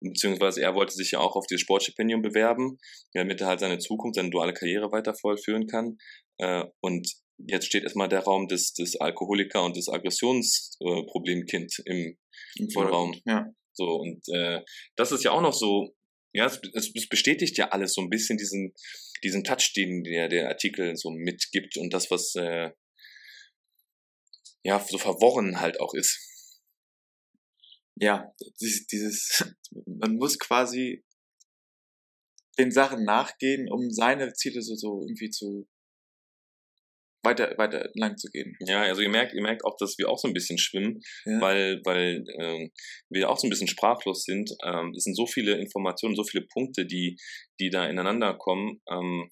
[0.00, 2.78] Beziehungsweise er wollte sich ja auch auf dieses Sportstipendium bewerben,
[3.14, 5.98] damit er halt seine Zukunft, seine duale Karriere weiter vollführen kann.
[6.38, 12.16] Äh, und jetzt steht erstmal der Raum des, des Alkoholiker und des Aggressionsproblemkind äh, im,
[12.56, 13.20] im Raum.
[13.24, 13.46] Ja.
[13.78, 14.60] So, und äh,
[14.96, 15.94] das ist ja auch noch so,
[16.34, 16.60] ja, es,
[16.94, 18.74] es bestätigt ja alles so ein bisschen diesen,
[19.22, 22.72] diesen Touch, den der, der Artikel so mitgibt und das, was äh,
[24.64, 26.18] ja so verworren halt auch ist.
[27.94, 29.44] Ja, dieses, dieses,
[29.86, 31.04] man muss quasi
[32.58, 35.68] den Sachen nachgehen, um seine Ziele so, so irgendwie zu
[37.22, 38.56] weiter, weiter lang zu gehen.
[38.60, 41.40] Ja, also ihr merkt, ihr merkt auch, dass wir auch so ein bisschen schwimmen, ja.
[41.40, 42.70] weil, weil ähm,
[43.10, 44.50] wir auch so ein bisschen sprachlos sind.
[44.64, 47.16] Ähm, es sind so viele Informationen, so viele Punkte, die,
[47.60, 48.80] die da ineinander kommen.
[48.90, 49.30] Ähm,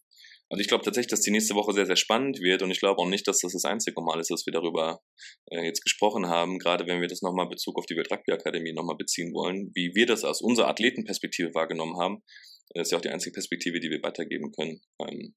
[0.49, 3.01] also ich glaube tatsächlich, dass die nächste Woche sehr, sehr spannend wird und ich glaube
[3.01, 5.01] auch nicht, dass das das einzige Mal ist, dass wir darüber
[5.51, 9.33] äh, jetzt gesprochen haben, gerade wenn wir das nochmal Bezug auf die Weltrugby-Akademie nochmal beziehen
[9.35, 12.23] wollen, wie wir das aus unserer Athletenperspektive wahrgenommen haben.
[12.75, 14.81] Das ist ja auch die einzige Perspektive, die wir weitergeben können.
[15.01, 15.35] Ähm,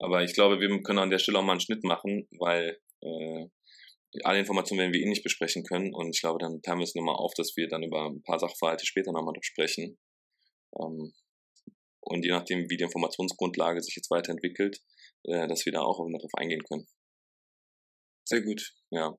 [0.00, 3.46] aber ich glaube, wir können an der Stelle auch mal einen Schnitt machen, weil äh,
[4.24, 5.94] alle Informationen werden wir eh nicht besprechen können.
[5.94, 8.38] Und ich glaube, dann teilen wir es nochmal auf, dass wir dann über ein paar
[8.38, 9.98] Sachverhalte später nochmal sprechen.
[10.78, 11.12] Ähm,
[12.00, 14.80] und je nachdem, wie die Informationsgrundlage sich jetzt weiterentwickelt,
[15.24, 16.86] äh, dass wir da auch darauf eingehen können.
[18.24, 18.72] Sehr gut.
[18.90, 19.14] Ja.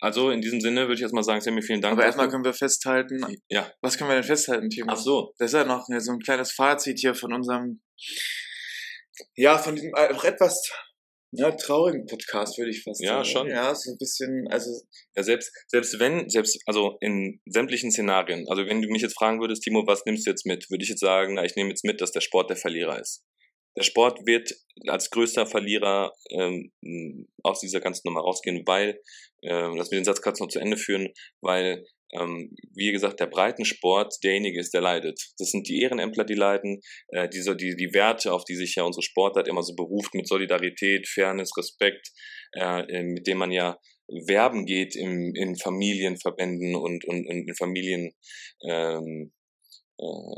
[0.00, 1.92] also in diesem Sinne würde ich erstmal sagen, Sammy, vielen Dank.
[1.92, 3.72] Aber erstmal können wir festhalten, ja.
[3.80, 4.88] was können wir denn festhalten, Timo?
[4.90, 5.34] Ach so.
[5.38, 7.80] Das ist ja noch so ein kleines Fazit hier von unserem,
[9.36, 10.70] ja, von diesem äh, auch etwas
[11.32, 13.24] ja, traurigen Podcast, würde ich fast Ja, sagen.
[13.24, 13.48] schon.
[13.48, 14.70] Ja, so ein bisschen, also
[15.14, 19.40] Ja, selbst, selbst wenn, selbst, also in sämtlichen Szenarien, also wenn du mich jetzt fragen
[19.40, 21.84] würdest, Timo, was nimmst du jetzt mit, würde ich jetzt sagen, na, ich nehme jetzt
[21.84, 23.22] mit, dass der Sport der Verlierer ist.
[23.76, 24.52] Der Sport wird
[24.88, 26.72] als größter Verlierer ähm,
[27.44, 29.00] aus dieser ganzen Nummer rausgehen, weil,
[29.42, 31.86] ähm, lass mich den Satz kurz noch zu Ende führen, weil,
[32.18, 35.20] ähm, wie gesagt, der Breitensport derjenige ist, der leidet.
[35.38, 38.84] Das sind die Ehrenämtler, die leiden, äh, diese, die, die Werte, auf die sich ja
[38.84, 42.10] unsere Sportart immer so beruft, mit Solidarität, Fairness, Respekt,
[42.52, 43.78] äh, äh, mit dem man ja
[44.26, 48.12] werben geht im, in Familienverbänden und, und, und in Familien,
[48.68, 49.39] ähm, äh,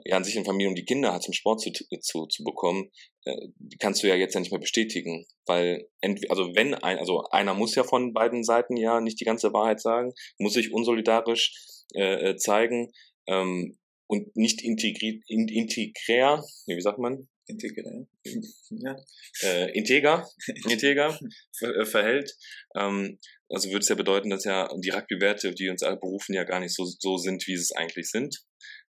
[0.04, 2.90] ja, an sich in Familien, um die Kinder zum Sport zu, zu, zu bekommen,
[3.24, 3.48] äh,
[3.78, 5.88] kannst du ja jetzt ja nicht mehr bestätigen, weil
[6.28, 9.80] also wenn ein, also einer muss ja von beiden Seiten ja nicht die ganze Wahrheit
[9.80, 11.54] sagen, muss sich unsolidarisch
[11.94, 12.90] äh, äh, zeigen
[13.28, 18.08] ähm, und nicht integri in, integrär, wie sagt man, integrieren.
[18.70, 18.96] ja.
[19.42, 20.28] äh, integer,
[20.68, 21.18] integer
[21.56, 22.34] ver äh, verhält.
[22.76, 26.44] Ähm, also würde es ja bedeuten, dass ja die Rugby-Werte, die uns alle berufen, ja
[26.44, 28.42] gar nicht so, so sind, wie sie es eigentlich sind.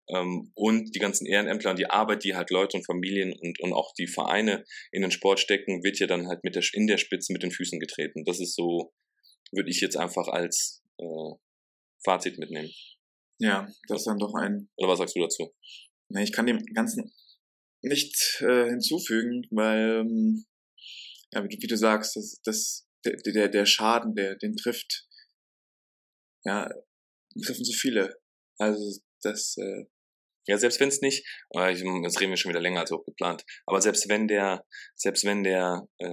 [0.09, 3.73] Ähm, und die ganzen Ehrenämtler und die Arbeit, die halt Leute und Familien und, und
[3.73, 6.97] auch die Vereine in den Sport stecken, wird ja dann halt mit der, in der
[6.97, 8.23] Spitze mit den Füßen getreten.
[8.25, 8.93] Das ist so,
[9.51, 11.33] würde ich jetzt einfach als äh,
[12.03, 12.71] Fazit mitnehmen.
[13.39, 14.69] Ja, das ist dann doch ein.
[14.77, 15.53] Oder was sagst du dazu?
[16.09, 17.11] Ne, ich kann dem Ganzen
[17.81, 20.45] nicht äh, hinzufügen, weil, ähm,
[21.31, 25.07] ja, wie, du- wie du sagst, das, das, der, der, der Schaden, der den trifft,
[26.43, 26.69] ja,
[27.45, 28.19] treffen so viele.
[28.57, 29.85] Also das, äh,
[30.49, 31.23] Ja, selbst wenn es nicht,
[31.55, 34.65] äh, ich, jetzt reden wir schon wieder länger als auch geplant, aber selbst wenn der,
[34.95, 36.05] selbst wenn der, äh,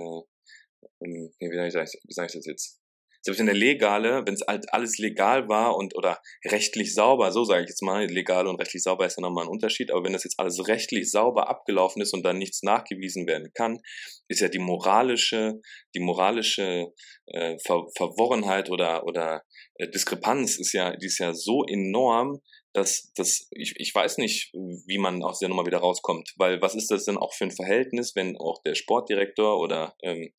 [1.02, 2.78] ähm, nee, wie sage ich, wie sag ich das jetzt?
[3.22, 7.44] Selbst wenn der legale, wenn es halt alles legal war und oder rechtlich sauber, so
[7.44, 10.12] sage ich jetzt mal, legal und rechtlich sauber ist ja nochmal ein Unterschied, aber wenn
[10.12, 13.80] das jetzt alles rechtlich sauber abgelaufen ist und dann nichts nachgewiesen werden kann,
[14.28, 15.54] ist ja die moralische,
[15.94, 16.92] die moralische
[17.26, 19.42] äh, Ver Verworrenheit oder oder
[19.76, 22.42] äh, Diskrepanz ist ja, die ist ja so enorm,
[22.76, 26.74] dass das, ich, ich weiß nicht, wie man aus der Nummer wieder rauskommt, weil was
[26.74, 30.30] ist das denn auch für ein Verhältnis, wenn auch der Sportdirektor oder ähm,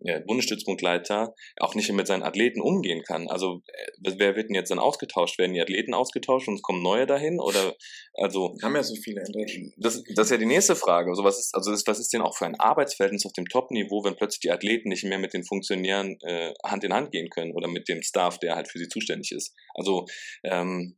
[0.00, 3.28] der Bundesstützpunktleiter auch nicht mehr mit seinen Athleten umgehen kann.
[3.28, 5.38] Also äh, wer wird denn jetzt dann ausgetauscht?
[5.38, 7.40] Werden die Athleten ausgetauscht und es kommen neue dahin?
[7.40, 7.76] Oder
[8.14, 9.72] also wir haben ja so viele in Deutschland.
[9.78, 11.08] das, das ist ja die nächste Frage.
[11.08, 14.04] Also was ist, also das, was ist denn auch für ein Arbeitsverhältnis auf dem Top-Niveau,
[14.04, 17.52] wenn plötzlich die Athleten nicht mehr mit den Funktionären äh, Hand in Hand gehen können
[17.52, 19.54] oder mit dem Staff, der halt für sie zuständig ist?
[19.74, 20.04] Also
[20.44, 20.96] ähm,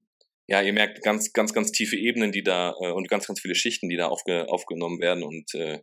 [0.49, 3.55] ja, ihr merkt ganz, ganz, ganz tiefe Ebenen, die da äh, und ganz, ganz viele
[3.55, 5.23] Schichten, die da aufge, aufgenommen werden.
[5.23, 5.81] Und äh,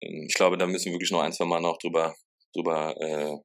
[0.00, 2.14] ich glaube, da müssen wir wirklich noch ein, zwei Mal noch drüber,
[2.54, 3.36] drüber, äh,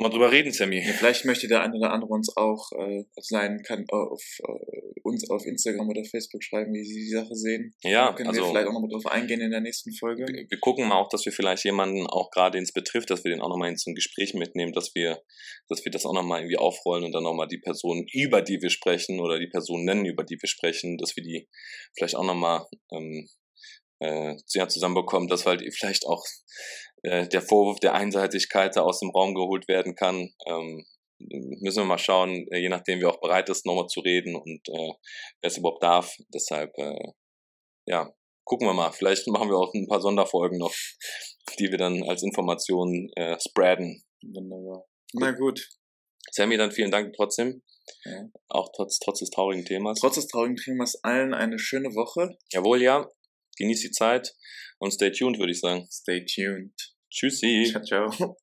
[0.00, 0.84] mal drüber reden, Sammy.
[0.84, 4.80] Ja, vielleicht möchte der eine oder andere uns auch äh, auf seinen kann, auf äh,
[5.02, 7.74] uns auf Instagram oder Facebook schreiben, wie sie die Sache sehen.
[7.82, 10.26] Ja, Da können wir also vielleicht auch nochmal drauf eingehen in der nächsten Folge.
[10.26, 13.40] wir gucken mal auch, dass wir vielleicht jemanden auch gerade ins betrifft, dass wir den
[13.40, 15.22] auch nochmal ins Gespräch mitnehmen, dass wir,
[15.68, 18.70] dass wir das auch nochmal irgendwie aufrollen und dann nochmal die Person, über die wir
[18.70, 21.48] sprechen oder die Person nennen, über die wir sprechen, dass wir die
[21.96, 23.28] vielleicht auch nochmal ähm,
[24.00, 26.24] äh, ja, zusammenbekommen, dass halt vielleicht auch
[27.02, 30.30] äh, der Vorwurf der Einseitigkeit da aus dem Raum geholt werden kann.
[30.46, 30.84] Ähm,
[31.18, 34.68] müssen wir mal schauen, äh, je nachdem, wer auch bereit ist, nochmal zu reden und
[34.68, 34.92] äh,
[35.40, 36.16] wer es überhaupt darf.
[36.32, 37.12] Deshalb, äh,
[37.86, 38.12] ja,
[38.44, 38.92] gucken wir mal.
[38.92, 40.74] Vielleicht machen wir auch ein paar Sonderfolgen noch,
[41.58, 44.02] die wir dann als Informationen äh, spreaden.
[44.22, 44.86] Wunderbar.
[45.14, 45.68] Na gut.
[46.32, 47.62] Sammy, dann vielen Dank trotzdem.
[48.04, 48.28] Ja.
[48.48, 49.98] Auch trotz, trotz des traurigen Themas.
[50.00, 52.36] Trotz des traurigen Themas allen eine schöne Woche.
[52.52, 53.08] Jawohl, ja.
[53.56, 54.34] Genießt die Zeit
[54.80, 55.86] und stay tuned, würde ich sagen.
[55.90, 56.72] Stay tuned.
[57.10, 57.70] Tschüssi.
[57.70, 58.36] Ciao, ciao.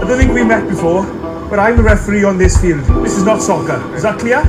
[0.00, 1.04] I don't think we met before,
[1.50, 2.84] but I'm the referee on this field.
[3.02, 3.80] This is not soccer.
[3.94, 4.42] Is that clear?